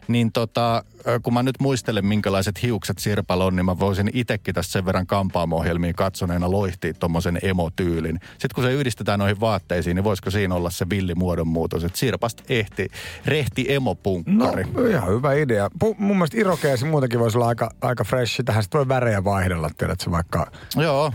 Niin 0.08 0.32
tota, 0.32 0.84
kun 1.22 1.34
mä 1.34 1.42
nyt 1.42 1.54
muistelen, 1.60 2.06
minkälaiset 2.06 2.62
hiukset 2.62 2.98
Sirpalla 2.98 3.44
on, 3.44 3.56
niin 3.56 3.64
mä 3.66 3.78
voisin 3.78 4.10
itsekin 4.12 4.54
tässä 4.54 4.72
sen 4.72 4.86
verran 4.86 5.06
kampaamo-ohjelmia 5.06 5.92
katsoneena 5.94 6.50
loihtia 6.50 6.94
tommosen 6.94 7.38
emotyylin. 7.42 8.20
Sitten 8.30 8.54
kun 8.54 8.64
se 8.64 8.72
yhdistetään 8.72 9.18
noihin 9.18 9.40
vaatteisiin, 9.40 9.94
niin 9.94 10.04
voisiko 10.04 10.30
siinä 10.30 10.54
olla 10.54 10.70
se 10.70 10.86
villimuodon 10.90 11.48
muutos, 11.48 11.84
että 11.84 11.98
Sirpasta 11.98 12.42
ehti, 12.48 12.88
rehti 13.26 13.66
emopunkkari. 13.68 14.64
No, 14.74 14.86
ihan 14.86 15.08
hyvä 15.08 15.32
idea. 15.32 15.68
Pu- 15.84 15.94
mun 15.98 16.16
mielestä 16.16 16.40
irokeesi 16.40 16.84
muutenkin 16.84 17.20
voisi 17.20 17.38
olla 17.38 17.48
aika, 17.48 17.70
aika 17.82 18.04
fresh. 18.04 18.40
Tähän 18.44 18.62
sitten 18.62 18.78
voi 18.78 18.88
värejä 18.88 19.24
vaihdella, 19.24 19.70
tiedätkö, 19.78 20.10
vaikka 20.10 20.50
Joo, 20.76 21.12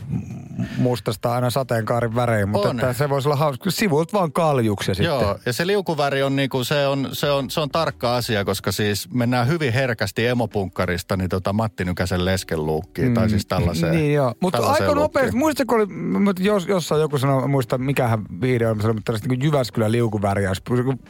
mustasta 0.77 1.33
aina 1.33 1.49
sateenkaarin 1.49 2.15
värejä, 2.15 2.45
mutta 2.45 2.71
että 2.71 2.93
se 2.93 3.09
voisi 3.09 3.27
olla 3.27 3.35
hauska. 3.35 3.71
Sivuilta 3.71 4.17
vaan 4.17 4.31
kaljuksi 4.31 4.85
sitten. 4.85 5.05
Joo, 5.05 5.39
ja 5.45 5.53
se 5.53 5.67
liukuväri 5.67 6.23
on 6.23 6.35
niinku, 6.35 6.63
se 6.63 6.87
on, 6.87 7.09
se 7.13 7.31
on, 7.31 7.49
se 7.49 7.59
on 7.59 7.69
tarkka 7.69 8.15
asia, 8.15 8.45
koska 8.45 8.71
siis 8.83 9.09
mennään 9.13 9.47
hyvin 9.47 9.73
herkästi 9.73 10.27
emopunkkarista 10.27 11.17
niin 11.17 11.29
tota 11.29 11.53
Matti 11.53 11.85
Nykäsen 11.85 12.25
leskenluukkiin, 12.25 13.07
mm. 13.07 13.13
tai 13.13 13.29
siis 13.29 13.45
tällaiseen. 13.45 13.95
Niin 13.95 14.13
joo, 14.13 14.33
mutta 14.41 14.57
aika 14.57 14.71
luukkiin. 14.71 14.95
nopeasti. 14.95 15.35
Muistatko, 15.35 15.75
oli, 15.75 15.85
mutta 15.85 16.41
jos, 16.41 16.67
jossain 16.67 17.01
joku 17.01 17.17
sanoi, 17.17 17.47
muista 17.47 17.77
mikähän 17.77 18.25
video 18.41 18.71
on, 18.71 18.77
mutta 18.77 19.01
tällaista 19.05 19.27
niin 19.27 19.43
Jyväskylän 19.43 19.91
liukuvärjäys, 19.91 20.61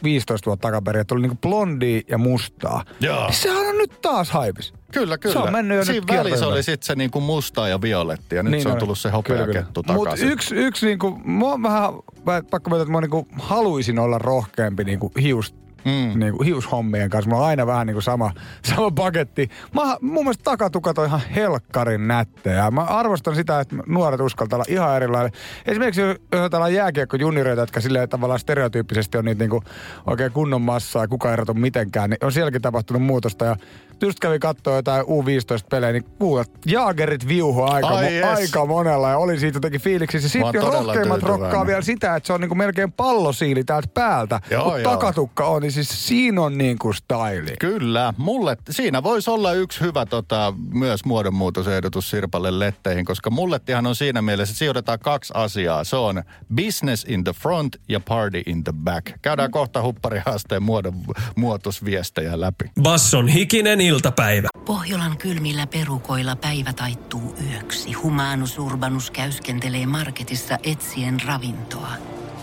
15 0.03 0.45
vuotta 0.45 0.67
takaperin, 0.67 1.01
että 1.01 1.15
oli 1.15 1.27
niin 1.27 1.38
blondia 1.38 2.01
ja 2.08 2.17
mustaa. 2.17 2.84
Joo. 2.99 3.27
Sehän 3.32 3.67
on 3.67 3.77
nyt 3.77 4.01
taas 4.01 4.32
haipis. 4.32 4.73
Kyllä, 4.93 5.17
kyllä. 5.17 5.34
Se 5.34 5.39
on 5.39 5.51
mennyt 5.51 5.77
jo 5.77 5.86
Siinä 5.86 6.05
nyt 6.10 6.17
välissä 6.17 6.47
oli 6.47 6.63
sitten 6.63 6.86
se 6.86 6.95
niinku 6.95 7.21
musta 7.21 7.67
ja 7.67 7.82
violetti, 7.82 8.36
ja 8.36 8.43
nyt 8.43 8.51
niin 8.51 8.63
se 8.63 8.69
on 8.69 8.77
tullut 8.77 8.99
se 8.99 9.10
hopeakettu 9.10 9.84
takaisin. 9.84 10.29
yksi, 10.29 10.55
yksi 10.55 10.86
niinku, 10.86 11.21
mua 11.23 11.53
on 11.53 11.63
vähän, 11.63 11.93
pakko 12.25 12.69
myöntää, 12.69 12.84
että 12.84 12.91
mä 12.91 13.01
niinku 13.01 13.27
haluaisin 13.39 13.99
olla 13.99 14.17
rohkeampi 14.17 14.84
niinku 14.84 15.12
hius, 15.21 15.55
mm. 15.85 16.19
niinku 16.19 16.43
hiushommien 16.43 17.09
kanssa. 17.09 17.29
Mulla 17.29 17.43
on 17.43 17.49
aina 17.49 17.67
vähän 17.67 17.87
niinku 17.87 18.01
sama, 18.01 18.31
sama 18.75 18.91
paketti. 18.91 19.49
Mä, 19.73 19.97
mun 20.01 20.23
mielestä 20.23 20.43
takatukat 20.43 20.97
on 20.97 21.05
ihan 21.05 21.21
helkkarin 21.35 22.07
nättejä. 22.07 22.71
Mä 22.71 22.81
arvostan 22.81 23.35
sitä, 23.35 23.59
että 23.59 23.75
nuoret 23.87 24.21
uskaltaa 24.21 24.57
olla 24.57 24.65
ihan 24.67 24.95
erilainen. 24.95 25.31
Esimerkiksi 25.65 26.01
jos 26.01 26.17
ajatellaan 26.31 26.73
jääkiekko 26.73 27.17
junioreita, 27.17 27.61
jotka 27.61 27.81
silleen 27.81 28.09
tavallaan 28.09 28.39
stereotyyppisesti 28.39 29.17
on 29.17 29.25
niitä 29.25 29.39
niinku 29.39 29.63
oikein 30.05 30.31
kunnon 30.31 30.61
massaa 30.61 31.03
ja 31.03 31.07
kuka 31.07 31.29
ei 31.29 31.33
erotu 31.33 31.53
mitenkään, 31.53 32.09
niin 32.09 32.25
on 32.25 32.31
sielläkin 32.31 32.61
tapahtunut 32.61 33.03
muutosta. 33.03 33.45
Ja 33.45 33.55
just 34.01 34.19
kävi 34.19 34.39
katsoa 34.39 34.75
jotain 34.75 35.05
U15-pelejä, 35.05 35.91
niin 35.91 36.05
kuulet, 36.19 36.51
Jaagerit 36.65 37.27
viuhu 37.27 37.63
aika, 37.63 37.87
Ai 37.87 38.07
mo- 38.07 38.11
jes. 38.11 38.25
aika 38.25 38.65
monella 38.65 39.09
ja 39.09 39.17
oli 39.17 39.39
siitä 39.39 39.55
jotenkin 39.55 39.81
fiiliksissä. 39.81 40.29
Sitten 40.29 40.63
rohkeimmat 40.63 41.23
rokkaa 41.23 41.67
vielä 41.67 41.81
sitä, 41.81 42.15
että 42.15 42.27
se 42.27 42.33
on 42.33 42.41
niinku 42.41 42.55
melkein 42.55 42.91
pallosiili 42.91 43.63
täältä 43.63 43.87
päältä. 43.93 44.41
Joo, 44.51 44.63
Mutta 44.63 44.79
joo. 44.79 44.91
takatukka 44.91 45.45
on. 45.45 45.63
Niin 45.69 45.86
siis 45.86 46.08
siinä 46.08 46.41
on 46.41 46.58
niinku 46.58 46.93
styli. 46.93 47.53
Kyllä, 47.60 48.13
mulle 48.17 48.58
siinä 48.69 49.03
voisi 49.03 49.29
olla 49.29 49.53
yksi 49.53 49.82
hyvä 49.82 50.05
tota, 50.05 50.53
myös 50.73 51.05
muodonmuutosehdotus 51.05 52.10
Sirpalle 52.10 52.60
letteihin, 52.60 53.05
koska 53.05 53.29
mullettihan 53.29 53.88
on 53.88 53.95
siinä 53.95 54.21
mielessä, 54.21 54.51
että 54.51 54.60
sijoitetaan 54.60 54.99
kaksi 54.99 55.34
asiaa. 55.36 55.84
Se 55.84 55.95
on 55.95 56.23
business 56.55 57.05
in 57.10 57.23
the 57.23 57.34
front 57.34 57.75
ja 57.89 57.99
party 57.99 58.43
in 58.45 58.63
the 58.63 58.73
back. 58.84 59.05
Käydään 59.21 59.51
kohta 59.51 59.82
hupparihaasteen 59.82 60.63
muodon 60.63 60.93
muutosviestejä 61.36 62.41
läpi. 62.41 62.71
Basson 62.82 63.27
hikinen 63.27 63.82
iltapäivä. 63.82 64.47
Pohjolan 64.65 65.17
kylmillä 65.17 65.67
perukoilla 65.67 66.36
päivä 66.36 66.73
taittuu 66.73 67.36
yöksi. 67.51 67.93
Humanus 67.93 68.60
Urbanus 68.60 69.12
käyskentelee 69.12 69.86
marketissa 69.86 70.58
etsien 70.63 71.17
ravintoa. 71.25 72.18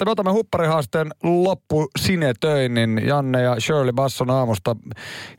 Sitten 0.00 0.12
otamme 0.12 0.32
hupparihaasteen 0.32 1.10
loppu 1.22 1.88
sinetöin, 1.98 2.74
niin 2.74 3.02
Janne 3.06 3.42
ja 3.42 3.56
Shirley 3.60 3.92
Basson 3.92 4.30
aamusta 4.30 4.76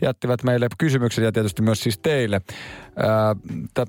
jättivät 0.02 0.44
meille 0.44 0.68
kysymyksen 0.78 1.26
ja 1.26 1.32
tietysti 1.32 1.62
myös 1.62 1.84
siis 1.84 2.00
teille. 2.00 2.42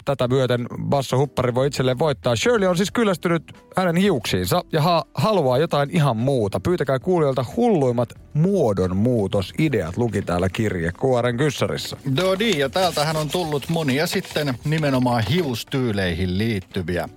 Tätä 0.05 0.29
myöten 0.29 0.67
Basso 0.89 1.19
Huppari 1.19 1.55
voi 1.55 1.67
itselleen 1.67 1.99
voittaa. 1.99 2.37
Shirley 2.37 2.69
on 2.69 2.77
siis 2.77 2.91
kyllästynyt 2.91 3.43
hänen 3.77 3.97
hiuksiinsa 3.97 4.65
ja 4.73 4.83
ha- 4.83 5.05
haluaa 5.15 5.59
jotain 5.59 5.91
ihan 5.91 6.17
muuta. 6.17 6.61
Pyytäkää 6.61 6.99
kuulijoilta 6.99 7.45
hulluimmat 7.57 8.09
muodonmuutosideat, 8.35 9.97
luki 9.97 10.23
täällä 10.23 10.49
kirje 10.49 10.93
Kuoren 10.93 11.37
kyssarissa. 11.37 11.97
Dodi, 12.17 12.59
ja 12.59 12.69
täältähän 12.69 13.17
on 13.17 13.29
tullut 13.29 13.69
monia 13.69 14.07
sitten 14.07 14.55
nimenomaan 14.65 15.25
hiustyyleihin 15.31 16.39
liittyviä. 16.39 17.09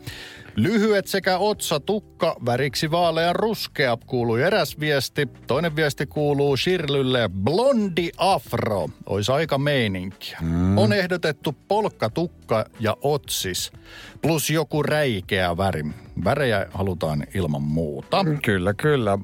Lyhyet 0.56 1.08
sekä 1.08 1.38
otsa 1.38 1.80
tukka, 1.80 2.36
väriksi 2.46 2.92
vaalean 2.92 3.36
ruskea, 3.36 3.98
kuului 4.06 4.44
eräs 4.44 4.80
viesti. 4.80 5.30
Toinen 5.48 5.76
viesti 5.76 6.06
kuuluu 6.06 6.58
Shirlylle, 6.58 7.30
blondi 7.44 8.10
afro, 8.18 8.90
ois 9.06 9.30
aika 9.30 9.58
meininkiä. 9.58 10.38
Mm. 10.42 10.78
On 10.78 10.94
ehdotettu 10.94 11.56
polkkatukka 11.68 12.66
ja 12.80 12.98
otsis, 13.02 13.72
plus 14.22 14.50
joku 14.50 14.84
räikeä 14.84 15.58
väri. 15.58 15.86
Värejä 16.24 16.66
halutaan 16.74 17.24
ilman 17.34 17.64
muuta. 17.64 18.26
Kyllä, 18.44 18.74
kyllä. 18.74 19.20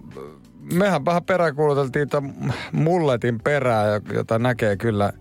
Mehän 0.73 1.05
vähän 1.05 1.23
peräkuuluteltiin 1.23 2.09
tämän 2.09 2.53
mulletin 2.71 3.39
perää, 3.43 4.01
jota 4.13 4.39
näkee 4.39 4.77
kyllä 4.77 5.13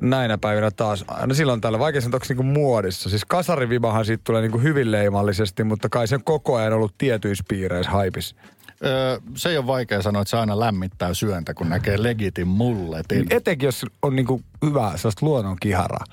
näinä 0.00 0.38
päivinä 0.38 0.70
taas. 0.70 1.04
Aina 1.08 1.34
silloin 1.34 1.60
täällä, 1.60 1.78
vaikea 1.78 2.00
sanoa, 2.00 2.16
onko 2.16 2.26
niinku 2.28 2.42
muodissa. 2.42 3.10
Siis 3.10 3.24
kasarivibahan 3.24 4.04
siitä 4.04 4.22
tulee 4.24 4.42
niinku 4.42 4.58
hyvin 4.58 4.92
leimallisesti, 4.92 5.64
mutta 5.64 5.88
kai 5.88 6.08
se 6.08 6.14
on 6.14 6.24
koko 6.24 6.56
ajan 6.56 6.72
ollut 6.72 6.94
tietyissä 6.98 7.44
piireissä 7.48 7.92
haipis. 7.92 8.36
Öö, 8.84 9.18
se 9.34 9.48
ei 9.48 9.58
ole 9.58 9.66
vaikea 9.66 10.02
sanoa, 10.02 10.22
että 10.22 10.30
se 10.30 10.36
aina 10.36 10.60
lämmittää 10.60 11.14
syöntä, 11.14 11.54
kun 11.54 11.68
näkee 11.68 12.02
legitin 12.02 12.48
mulletin. 12.48 13.26
Etenkin 13.30 13.66
jos 13.66 13.86
on 14.02 14.16
niinku 14.16 14.42
hyvä 14.64 14.92
sellaista 14.96 15.26
luonnon 15.26 15.56
kiharaa. 15.60 16.04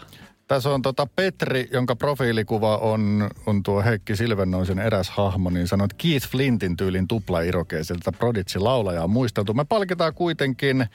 Tässä 0.48 0.70
on 0.70 0.82
tota 0.82 1.08
Petri, 1.16 1.70
jonka 1.74 1.96
profiilikuva 1.96 2.78
on, 2.78 3.30
on 3.46 3.64
tuo 3.64 3.82
Heikki 3.82 4.16
Silvennoisen 4.16 4.80
eräs 4.80 5.10
hahmo, 5.10 5.50
niin 5.50 5.68
sanoo, 5.68 5.86
että 5.86 5.96
Keith 5.98 6.30
Flintin 6.30 6.78
tyylin 6.78 7.08
tupla-irokeiselta 7.08 8.12
Prodigy 8.12 8.60
laulaja 8.60 9.04
on 9.04 9.10
muisteltu. 9.10 9.54
Me 9.54 9.66
palkitaan 9.66 10.14
kuitenkin, 10.14 10.86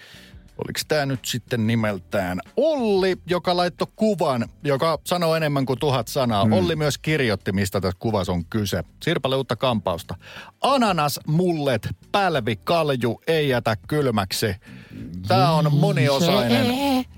oliko 0.59 0.81
tämä 0.88 1.07
nyt 1.07 1.25
sitten 1.25 1.66
nimeltään 1.66 2.40
Olli, 2.57 3.16
joka 3.27 3.57
laittoi 3.57 3.88
kuvan, 3.97 4.49
joka 4.64 4.99
sanoo 5.07 5.37
enemmän 5.37 5.66
kuin 5.66 5.79
tuhat 5.79 6.09
sanaa. 6.09 6.45
Hmm. 6.45 6.53
Olli 6.53 6.77
myös 6.77 6.99
kirjoitti, 6.99 7.53
mistä 7.53 7.81
tässä 7.81 7.97
kuvassa 7.99 8.33
on 8.33 8.45
kyse. 8.45 8.83
Sirpalle 9.03 9.37
uutta 9.37 9.57
kampausta. 9.57 10.14
Ananas, 10.61 11.21
mullet, 11.27 11.88
pälvi, 12.12 12.57
kalju, 12.57 13.21
ei 13.27 13.49
jätä 13.49 13.77
kylmäksi. 13.88 14.55
Tämä 15.29 15.51
on 15.51 15.73
moniosainen, 15.73 16.66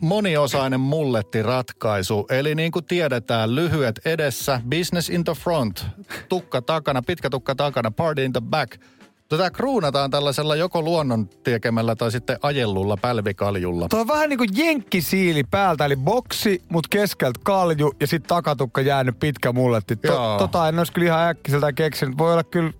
moniosainen 0.01 0.81
mullettiratkaisu. 0.81 2.27
Eli 2.31 2.55
niin 2.55 2.73
kuin 2.73 2.85
tiedetään, 2.85 3.55
lyhyet 3.55 4.01
edessä, 4.05 4.61
business 4.71 5.11
in 5.11 5.25
the 5.25 5.35
front, 5.35 5.87
tukka 6.29 6.63
takana, 6.63 7.03
pitkä 7.03 7.31
tukka 7.31 7.55
takana, 7.55 7.91
party 7.91 8.25
in 8.25 8.33
the 8.33 8.41
back. 8.41 8.81
Tätä 9.29 9.51
kruunataan 9.51 10.11
tällaisella 10.11 10.57
joko 10.57 10.83
luonnon 10.83 11.29
tekemällä 11.29 11.97
tai 11.97 12.13
sitten 12.13 12.39
ajellulla 12.43 12.97
pälvikaljulla. 12.97 13.87
Tuo 13.89 14.01
on 14.01 14.09
vähän 14.09 14.29
niin 14.29 14.39
kuin 14.39 14.51
jenkkisiili 14.55 15.45
päältä, 15.45 15.85
eli 15.85 15.97
boksi, 15.97 16.63
mutta 16.69 16.89
keskeltä 16.91 17.41
kalju 17.43 17.93
ja 18.01 18.07
sitten 18.07 18.29
takatukka 18.29 18.81
jäänyt 18.81 19.21
pitkä 19.21 19.53
mulletti. 19.53 19.97
To, 19.97 20.37
tota 20.39 20.69
en 20.69 20.79
olisi 20.79 20.93
kyllä 20.93 21.07
ihan 21.07 21.29
äkkiseltä 21.29 21.73
keksinyt. 21.73 22.19
Voi 22.19 22.33
olla 22.33 22.45
kyllä, 22.45 22.73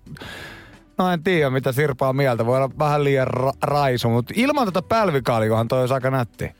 no 0.97 1.11
en 1.11 1.23
tiedä 1.23 1.49
mitä 1.49 1.71
Sirpaa 1.71 2.13
mieltä. 2.13 2.45
Voi 2.45 2.57
olla 2.57 2.71
vähän 2.79 3.03
liian 3.03 3.27
ra- 3.27 3.57
raisu, 3.61 4.09
mutta 4.09 4.33
ilman 4.37 4.65
tota 4.65 4.81
pälvikaljuahan 4.81 5.67
toi 5.67 5.79
olisi 5.79 5.93
aika 5.93 6.11
nätti. 6.11 6.51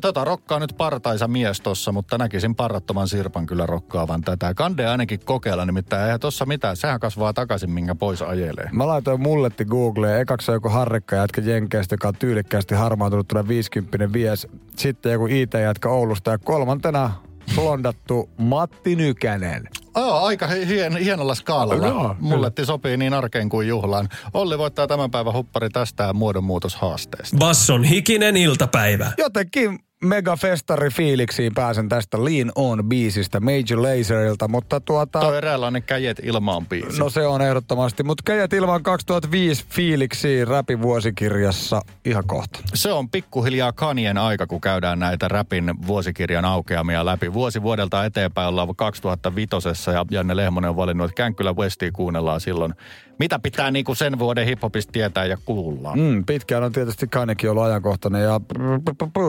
Tota 0.00 0.24
rokkaa 0.24 0.58
nyt 0.58 0.74
partaisa 0.76 1.28
mies 1.28 1.60
tossa, 1.60 1.92
mutta 1.92 2.18
näkisin 2.18 2.54
parrattoman 2.54 3.08
Sirpan 3.08 3.46
kyllä 3.46 3.66
rokkaavan 3.66 4.20
tätä. 4.20 4.54
Kande 4.54 4.86
ainakin 4.86 5.20
kokeilla, 5.24 5.64
nimittäin 5.64 6.04
eihän 6.04 6.20
tossa 6.20 6.46
mitään. 6.46 6.76
Sehän 6.76 7.00
kasvaa 7.00 7.32
takaisin, 7.32 7.70
minkä 7.70 7.94
pois 7.94 8.22
ajelee. 8.22 8.68
Mä 8.72 8.86
laitoin 8.86 9.20
mulletti 9.20 9.64
Googleen. 9.64 10.20
Ekaksi 10.20 10.52
joku 10.52 10.68
harrikka 10.68 11.16
jätkä 11.16 11.40
Jenkeistä, 11.40 11.94
joka 11.94 12.08
on 12.08 12.14
tyylikkäästi 12.18 12.74
harmaantunut 12.74 13.28
tulee 13.28 13.48
50 13.48 14.12
vies. 14.12 14.46
Sitten 14.76 15.12
joku 15.12 15.26
IT-jätkä 15.26 15.88
Oulusta 15.88 16.30
ja 16.30 16.38
kolmantena 16.38 17.10
blondattu 17.54 18.30
Matti 18.38 18.96
Nykänen. 18.96 19.68
Oh, 19.96 20.24
aika 20.24 20.46
hi- 20.46 20.66
hien, 20.66 20.96
hienolla 20.96 21.34
skaalalla. 21.34 21.86
Joo, 21.86 22.16
Mulletti 22.20 22.66
sopii 22.66 22.96
niin 22.96 23.14
arkeen 23.14 23.48
kuin 23.48 23.68
juhlaan. 23.68 24.08
Olli 24.34 24.58
voittaa 24.58 24.86
tämän 24.86 25.10
päivän 25.10 25.32
huppari 25.32 25.68
tästä 25.68 26.12
muodonmuutoshaasteesta. 26.12 27.36
Basson 27.36 27.84
hikinen 27.84 28.36
iltapäivä. 28.36 29.12
Jotenkin 29.18 29.78
megafestari 30.04 30.90
fiiliksiin 30.90 31.54
pääsen 31.54 31.88
tästä 31.88 32.24
Lean 32.24 32.52
On 32.54 32.84
biisistä 32.84 33.40
Major 33.40 33.82
Laserilta, 33.82 34.48
mutta 34.48 34.80
tuota... 34.80 35.20
Toi 35.20 35.36
eräänlainen 35.36 35.82
käjet 35.82 36.20
ilmaan 36.22 36.66
biisi. 36.66 36.98
No 36.98 37.10
se 37.10 37.26
on 37.26 37.42
ehdottomasti, 37.42 38.02
mutta 38.02 38.22
Käjät 38.26 38.52
ilman 38.52 38.82
2005 38.82 39.64
fiiliksiin 39.68 40.48
räpi 40.48 40.82
vuosikirjassa 40.82 41.82
ihan 42.04 42.24
kohta. 42.26 42.60
Se 42.74 42.92
on 42.92 43.10
pikkuhiljaa 43.10 43.72
kanien 43.72 44.18
aika, 44.18 44.46
kun 44.46 44.60
käydään 44.60 44.98
näitä 44.98 45.28
räpin 45.28 45.74
vuosikirjan 45.86 46.44
aukeamia 46.44 47.06
läpi. 47.06 47.32
Vuosi 47.32 47.62
vuodelta 47.62 48.04
eteenpäin 48.04 48.48
ollaan 48.48 48.76
2005 48.76 49.50
ja 49.92 50.04
Janne 50.10 50.36
Lehmonen 50.36 50.70
on 50.70 50.76
valinnut, 50.76 51.04
että 51.04 51.16
Känkkylä 51.16 51.52
Westia 51.52 51.92
kuunnellaan 51.92 52.40
silloin. 52.40 52.74
Mitä 53.18 53.38
pitää 53.38 53.70
niinku 53.70 53.94
sen 53.94 54.18
vuoden 54.18 54.46
hiphopista 54.46 54.92
tietää 54.92 55.24
ja 55.24 55.36
kuulla? 55.44 55.96
Mm, 55.96 56.24
pitkään 56.24 56.62
on 56.62 56.72
tietysti 56.72 57.08
Kanyekin 57.08 57.50
ollut 57.50 57.64
ajankohtainen 57.64 58.22
ja 58.22 58.40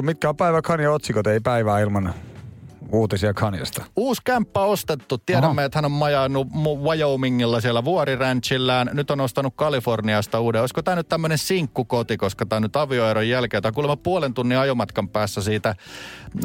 mitkä 0.01 0.29
on 0.29 0.37
päivä 0.37 0.61
Kanye 0.61 0.89
otsikot, 0.89 1.27
ei 1.27 1.39
päivää 1.39 1.79
ilman 1.79 2.13
uutisia 2.91 3.33
Kanyesta. 3.33 3.83
Uusi 3.95 4.21
kämppä 4.25 4.59
ostettu. 4.59 5.17
Tiedämme, 5.17 5.61
Aha. 5.61 5.65
että 5.65 5.77
hän 5.77 5.85
on 5.85 5.91
majannut 5.91 6.47
Wyomingilla 6.83 7.61
siellä 7.61 7.85
vuoriranchillään. 7.85 8.89
Nyt 8.93 9.11
on 9.11 9.21
ostanut 9.21 9.53
Kaliforniasta 9.55 10.39
uuden. 10.39 10.61
Olisiko 10.61 10.81
tämä 10.81 10.95
nyt 10.95 11.09
tämmöinen 11.09 11.37
sinkkukoti, 11.37 12.17
koska 12.17 12.45
tämä 12.45 12.59
nyt 12.59 12.75
avioeron 12.75 13.29
jälkeen. 13.29 13.63
Tämä 13.63 13.69
on 13.69 13.73
kuulemma 13.73 13.95
puolen 13.97 14.33
tunnin 14.33 14.57
ajomatkan 14.57 15.09
päässä 15.09 15.41
siitä, 15.41 15.75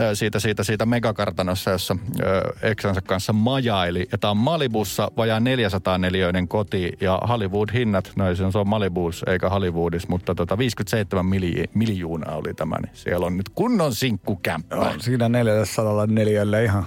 ö, 0.01 0.15
siitä, 0.15 0.41
siitä, 0.41 0.65
siitä 0.65 0.87
megakartanossa, 0.87 1.71
jossa 1.71 1.97
ö, 2.21 2.43
eksänsä 2.63 3.01
kanssa 3.01 3.33
majaili. 3.33 4.09
Ja 4.13 4.19
tämä 4.19 4.31
on 4.31 4.37
Malibussa 4.37 5.11
vajaa 5.17 5.41
400 5.41 5.99
neliöinen 5.99 6.49
koti 6.49 6.93
ja 7.01 7.21
Hollywood-hinnat, 7.29 8.13
no 8.17 8.35
se 8.35 8.45
on- 8.45 8.53
se 8.53 8.59
on 8.59 8.69
Malibus 8.69 9.25
eikä 9.27 9.49
Hollywoodissa, 9.49 10.09
mutta 10.11 10.35
tota 10.35 10.59
57 10.59 11.27
milji- 11.27 11.71
miljoonaa 11.75 12.37
oli 12.37 12.55
tämä. 12.55 12.77
Niin 12.83 12.91
siellä 12.95 13.27
on 13.27 13.37
nyt 13.37 13.49
kunnon 13.49 13.95
sinkkukämppä. 13.95 14.77
Joo, 14.77 14.93
siinä 15.01 15.29
400 15.29 16.07
neliölle 16.31 16.65
ihan 16.65 16.85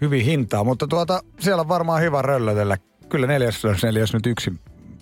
hyvin 0.00 0.24
hintaa, 0.24 0.64
mutta 0.64 0.86
tuota, 0.86 1.20
siellä 1.38 1.60
on 1.60 1.68
varmaan 1.68 2.02
hyvä 2.02 2.22
röllötellä. 2.22 2.76
Kyllä 3.08 3.26
neljäs 3.26 3.62
neljäs 3.82 4.12
nyt 4.12 4.26
yksin 4.26 4.60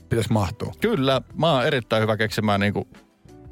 pitäisi 0.09 0.33
mahtua. 0.33 0.73
Kyllä, 0.81 1.23
mä 1.37 1.53
oon 1.53 1.67
erittäin 1.67 2.03
hyvä 2.03 2.17
keksimään 2.17 2.61
niinku 2.61 2.89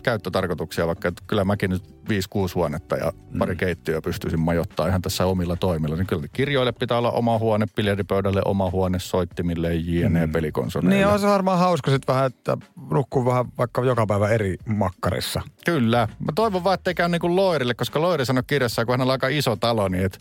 käyttötarkoituksia, 0.06 0.86
vaikka 0.86 1.08
että 1.08 1.22
kyllä 1.26 1.44
mäkin 1.44 1.70
nyt 1.70 1.82
5-6 1.84 2.54
huonetta 2.54 2.96
ja 2.96 3.12
pari 3.38 3.54
Mm. 3.54 3.58
keittiöä 3.58 4.00
pystyisin 4.00 4.40
majoittamaan 4.40 4.88
ihan 4.88 5.02
tässä 5.02 5.26
omilla 5.26 5.56
toimilla. 5.56 5.96
Niin 5.96 6.06
kyllä 6.06 6.26
kirjoille 6.32 6.72
pitää 6.72 6.98
olla 6.98 7.10
oma 7.10 7.38
huone, 7.38 7.66
biljardipöydälle 7.76 8.42
oma 8.44 8.70
huone, 8.70 8.98
soittimille, 8.98 9.74
jne, 9.74 10.28
pelikonsoleille. 10.28 10.94
Niin 10.94 11.06
on 11.06 11.20
se 11.20 11.26
varmaan 11.26 11.58
hauska 11.58 11.90
sitten 11.90 12.14
vähän, 12.14 12.26
että 12.26 12.56
nukkuu 12.90 13.24
vähän 13.24 13.46
vaikka 13.58 13.84
joka 13.84 14.06
päivä 14.06 14.28
eri 14.28 14.56
makkarissa. 14.66 15.42
Kyllä. 15.64 16.08
Mä 16.18 16.32
toivon 16.34 16.64
vaan, 16.64 16.74
ettei 16.74 16.94
käy 16.94 17.08
niin 17.08 17.20
kuin 17.20 17.36
Loirille, 17.36 17.74
koska 17.74 18.00
Loiri 18.00 18.24
sanoi 18.26 18.42
kirjassa, 18.46 18.84
kun 18.84 18.92
hänellä 18.92 19.10
on 19.10 19.14
aika 19.14 19.28
iso 19.28 19.56
talo, 19.56 19.88
niin 19.88 20.04
että 20.04 20.18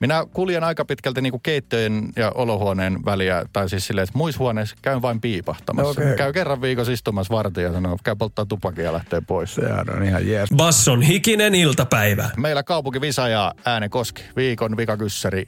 minä 0.00 0.26
kuljen 0.32 0.64
aika 0.64 0.84
pitkälti 0.84 1.20
niin 1.20 1.30
kuin 1.30 1.42
keittiön 1.42 2.08
ja 2.16 2.32
olohuoneen 2.34 3.04
väliä, 3.04 3.44
tai 3.52 3.68
siis 3.68 3.86
silleen, 3.86 4.02
että 4.02 4.18
muissa 4.18 4.38
huoneissa 4.38 4.76
käyn 4.82 5.02
vain 5.02 5.20
piipahtamassa. 5.20 5.90
Okei. 6.02 6.16
Käy 6.16 6.32
kerran 6.32 6.60
viikossa 6.60 6.92
istumassa 6.92 7.34
vartin 7.34 7.64
ja 7.64 7.72
sanoo, 7.72 7.96
käy 8.04 8.16
polttaa 8.16 8.46
tupakia 8.46 8.84
ja 8.84 8.92
lähtee 8.92 9.20
pois. 9.26 9.54
Sehän 9.54 9.90
on 9.96 10.02
ihan 10.02 10.28
jees. 10.28 10.48
Basson 10.56 11.02
hikinen 11.02 11.54
iltapäivä. 11.54 12.30
Meillä 12.36 12.62
kaupunki 12.62 13.00
Visa 13.00 13.28
ja 13.28 13.54
Äänekoski, 13.64 14.22
viikon 14.36 14.76
vikakyssäri. 14.76 15.46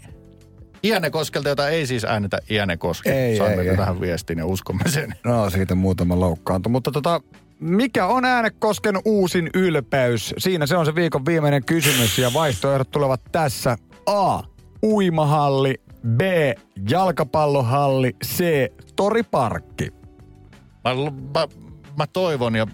Iänekoskelta, 0.84 1.48
jota 1.48 1.68
ei 1.68 1.86
siis 1.86 2.04
äänetä 2.04 2.38
Iänekoski. 2.50 3.08
Ei, 3.08 3.36
Saimme 3.36 3.62
ei, 3.62 3.68
ei. 3.68 3.76
tähän 3.76 4.00
viestiin 4.00 4.38
ja 4.38 4.46
uskomme 4.46 4.84
sen. 4.86 5.14
No 5.24 5.50
siitä 5.50 5.74
muutama 5.74 6.20
loukkaantu. 6.20 6.68
Mutta 6.68 6.90
tota, 6.90 7.20
mikä 7.60 8.06
on 8.06 8.24
Äänekosken 8.24 8.98
uusin 9.04 9.50
ylpeys? 9.54 10.34
Siinä 10.38 10.66
se 10.66 10.76
on 10.76 10.86
se 10.86 10.94
viikon 10.94 11.26
viimeinen 11.26 11.64
kysymys 11.64 12.18
ja 12.18 12.32
vaihtoehdot 12.32 12.90
tulevat 12.90 13.20
tässä. 13.32 13.76
A. 14.08 14.42
Uimahalli. 14.82 15.74
B. 16.08 16.20
Jalkapallohalli. 16.90 18.16
C. 18.24 18.44
Toriparkki. 18.96 19.92
Mä, 20.84 20.94
mä, 21.34 21.46
mä 21.98 22.06
toivon 22.12 22.54
ja 22.54 22.66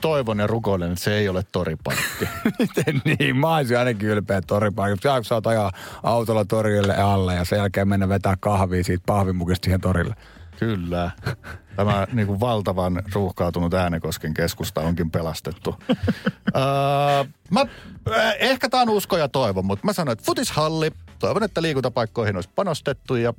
toivon 0.00 0.38
ja 0.38 0.46
rukoilen, 0.46 0.92
että 0.92 1.04
se 1.04 1.14
ei 1.14 1.28
ole 1.28 1.42
toriparkki. 1.52 2.28
Miten 2.58 3.02
niin? 3.04 3.36
Mä 3.36 3.56
olisin 3.56 3.78
ainakin 3.78 4.08
ylpeä 4.08 4.40
toriparkista. 4.46 5.08
Saanko 5.08 5.24
sä 5.24 5.34
oot 5.34 5.46
ajaa 5.46 5.72
autolla 6.02 6.44
torille 6.44 6.96
alle 6.96 7.34
ja 7.34 7.44
sen 7.44 7.56
jälkeen 7.56 7.88
mennä 7.88 8.08
vetää 8.08 8.36
kahvia 8.40 8.84
siitä 8.84 9.02
pahvimukista 9.06 9.64
siihen 9.64 9.80
torille? 9.80 10.14
Kyllä. 10.58 11.10
Tämä 11.80 12.06
niin 12.12 12.26
kuin 12.26 12.40
valtavan 12.40 13.02
ruuhkautunut 13.12 13.74
Äänekosken 13.74 14.34
keskusta 14.34 14.80
onkin 14.80 15.10
pelastettu. 15.10 15.76
öö, 15.90 17.24
mä, 17.50 17.60
äh, 17.60 18.34
ehkä 18.38 18.68
tämä 18.68 18.82
on 18.82 18.88
usko 18.88 19.16
ja 19.16 19.28
toivo, 19.28 19.62
mutta 19.62 19.86
mä 19.86 19.92
sanoin, 19.92 20.12
että 20.12 20.24
futishalli. 20.26 20.90
Toivon, 21.18 21.42
että 21.42 21.62
liikuntapaikkoihin 21.62 22.36
olisi 22.36 22.50
panostettu 22.56 23.16
ja 23.16 23.32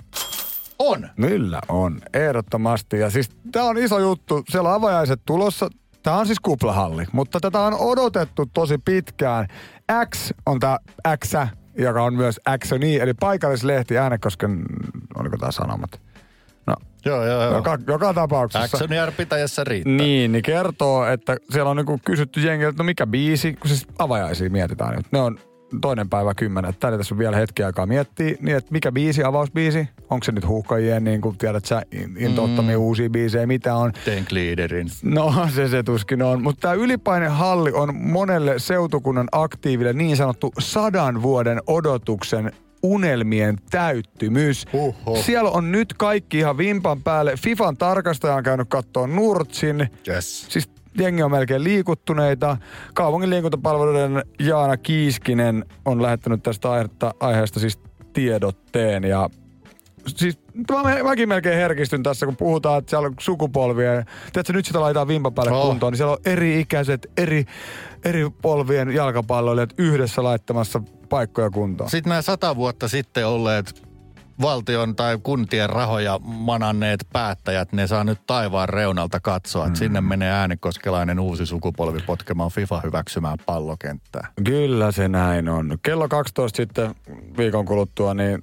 on. 0.80 1.10
Kyllä 1.16 1.62
on, 1.70 2.02
ehdottomasti. 2.14 3.00
Ja 3.00 3.10
siis 3.10 3.30
tää 3.52 3.64
on 3.64 3.78
iso 3.78 4.00
juttu. 4.00 4.44
Siellä 4.50 4.70
on 4.70 4.76
avajaiset 4.76 5.22
tulossa. 5.26 5.70
Tää 6.04 6.18
on 6.18 6.26
siis 6.26 6.40
kuplahalli, 6.40 7.06
mutta 7.12 7.40
tätä 7.40 7.60
on 7.60 7.74
odotettu 7.74 8.46
tosi 8.46 8.78
pitkään. 8.78 9.48
X 10.10 10.32
on 10.46 10.60
tää 10.60 10.78
X, 11.26 11.34
joka 11.78 12.04
on 12.04 12.14
myös 12.14 12.40
Xoni, 12.66 12.96
eli 12.96 13.14
paikallislehti 13.14 13.98
Äänekosken, 13.98 14.64
oliko 15.16 15.38
tää 15.38 15.52
sanomat? 15.52 16.11
Joo, 17.06 17.26
joo, 17.26 17.44
joo. 17.44 17.56
joka, 17.56 17.78
joka 17.88 18.14
tapauksessa. 18.14 18.78
Actionjär 18.78 19.12
pitäjässä 19.12 19.64
riittää. 19.64 19.94
Niin, 19.94 20.32
niin 20.32 20.44
kertoo, 20.44 21.06
että 21.06 21.38
siellä 21.52 21.70
on 21.70 21.78
niinku 21.78 22.00
kysytty 22.06 22.40
jengiltä, 22.40 22.70
että 22.70 22.84
no 22.84 22.86
mikä 22.86 23.08
biisi, 23.08 23.54
kun 23.54 23.70
siis 23.70 23.88
avajaisia 24.00 24.50
mietitään 24.50 24.96
nyt. 24.96 25.06
Ne 25.12 25.20
on 25.20 25.38
toinen 25.82 26.10
päivä 26.10 26.34
kymmenen. 26.34 26.74
Täällä 26.80 26.98
tässä 26.98 27.16
on 27.16 27.20
vielä 27.20 27.38
hetki 27.38 27.64
aikaa 27.64 27.86
miettiä, 27.86 28.36
niin 28.42 28.58
että 28.58 28.72
mikä 28.72 28.92
biisi, 28.92 29.24
avausbiisi? 29.24 29.90
Onko 30.10 30.24
se 30.24 30.32
nyt 30.32 30.48
huuhkajien, 30.48 31.04
niin 31.04 31.22
kuin 31.22 31.38
tiedät 31.38 31.66
sä, 31.66 31.82
in- 31.92 32.18
intouttamia 32.18 32.78
mm. 32.78 32.84
uusia 32.84 33.10
biisejä, 33.10 33.48
mitä 33.48 33.76
on? 33.76 33.92
Tank 34.06 34.32
Leaderin. 34.32 34.88
No, 35.04 35.34
se 35.56 35.68
se 35.68 35.84
tuskin 35.84 36.22
on. 36.22 36.44
Mutta 36.44 36.62
tämä 36.62 36.74
ylipainehalli 36.74 37.72
on 37.72 37.96
monelle 37.96 38.60
seutukunnan 38.60 39.28
aktiiville 39.32 39.94
niin 39.94 40.18
sanottu 40.18 40.52
sadan 40.60 41.22
vuoden 41.22 41.60
odotuksen 41.68 42.52
unelmien 42.84 43.58
täyttymys. 43.70 44.66
Huhhuh. 44.74 45.24
Siellä 45.24 45.50
on 45.50 45.72
nyt 45.72 45.94
kaikki 45.94 46.38
ihan 46.38 46.58
vimpan 46.58 47.04
päälle. 47.04 47.34
FIFAn 47.38 47.78
tarkastaja 47.78 48.36
on 48.36 48.44
käynyt 48.44 48.70
katsoa 48.70 49.08
Nurtsin. 49.08 49.90
Yes. 50.08 50.46
Siis 50.50 50.70
jengi 50.98 51.24
on 51.24 51.32
melkein 51.32 51.64
liikuttuneita. 51.64 52.58
Kaupungin 52.94 53.30
liikuntapalveluiden 53.30 54.24
Jaana 54.40 54.78
Kiiskinen 54.78 55.66
on 55.86 56.02
lähettänyt 56.02 56.44
tästä 56.44 56.72
aiheesta, 56.72 57.14
aiheesta 57.20 57.60
siis 57.60 57.80
tiedotteen 58.14 59.04
ja 59.04 59.30
Siis 60.08 60.40
mä, 60.72 61.04
mäkin 61.04 61.30
melkein 61.30 61.56
herkistyn 61.56 62.04
tässä, 62.04 62.26
kun 62.26 62.36
puhutaan, 62.38 62.78
että 62.80 62.90
siellä 62.90 63.08
on 63.08 63.14
sukupolvia. 63.20 63.92
Tiedätkö, 64.34 64.54
nyt 64.54 64.66
sitä 64.66 64.82
laitetaan 64.82 65.08
vimpan 65.08 65.34
päälle 65.34 65.52
Oh. 65.52 65.68
kuntoon, 65.68 65.92
niin 65.94 65.98
siellä 65.98 66.12
on 66.12 66.20
eri-ikäiset, 66.26 67.12
eri, 67.18 67.46
eri 68.06 68.30
polvien 68.42 68.92
jalkapalloilijat 68.92 69.74
yhdessä 69.78 70.24
laittamassa 70.24 70.82
paikkoja 71.12 71.50
kuntoon. 71.50 71.90
Sitten 71.90 72.10
nämä 72.10 72.22
sata 72.22 72.56
vuotta 72.56 72.88
sitten 72.88 73.28
olleet 73.28 73.84
valtion 74.42 74.96
tai 74.96 75.18
kuntien 75.24 75.70
rahoja 75.70 76.20
mananneet 76.24 77.08
päättäjät, 77.14 77.74
ne 77.74 77.88
saa 77.88 78.04
nyt 78.04 78.20
taivaan 78.28 78.70
reunalta 78.70 79.20
katsoa, 79.20 79.68
että 79.68 79.80
sinne 79.80 80.02
menee 80.02 80.32
äänekoskelainen 80.32 81.20
uusi 81.20 81.46
sukupolvi 81.46 82.00
potkemaan 82.06 82.52
FIFA 82.52 82.82
hyväksymään 82.82 83.38
pallokenttää. 83.46 84.28
Kyllä 84.44 84.92
se 84.92 85.08
näin 85.08 85.50
on. 85.50 85.78
Kello 85.84 86.08
12 86.08 86.58
sitten 86.58 86.96
viikon 87.38 87.66
kuluttua, 87.66 88.14
niin 88.14 88.40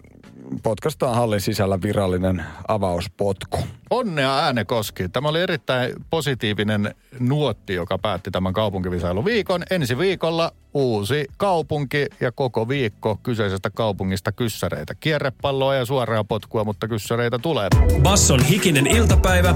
potkastaan 0.62 1.14
hallin 1.14 1.40
sisällä 1.40 1.78
virallinen 1.82 2.44
avauspotku. 2.68 3.58
Onnea 3.90 4.38
Äänekoski. 4.38 5.08
Tämä 5.08 5.28
oli 5.28 5.40
erittäin 5.40 5.92
positiivinen 6.10 6.94
nuotti, 7.20 7.74
joka 7.74 7.98
päätti 7.98 8.30
tämän 8.30 8.52
kaupunkivisailuviikon. 8.52 9.62
Ensi 9.70 9.98
viikolla 9.98 10.52
uusi 10.74 11.26
kaupunki 11.36 12.06
ja 12.20 12.32
koko 12.32 12.68
viikko 12.68 13.18
kyseisestä 13.22 13.70
kaupungista 13.70 14.32
kyssäreitä. 14.32 14.94
Kierrepalloa 14.94 15.74
ja 15.74 15.84
suoraa 15.84 16.24
potkua, 16.24 16.64
mutta 16.64 16.88
kyssäreitä 16.88 17.38
tulee. 17.38 17.68
Basson 18.02 18.44
hikinen 18.44 18.86
iltapäivä. 18.86 19.54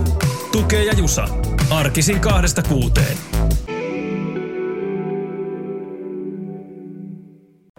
Tukee 0.53 0.85
ja 0.85 0.93
Jusa. 0.93 1.29
Arkisin 1.71 2.21
kahdesta 2.21 2.63
kuuteen. 2.63 3.17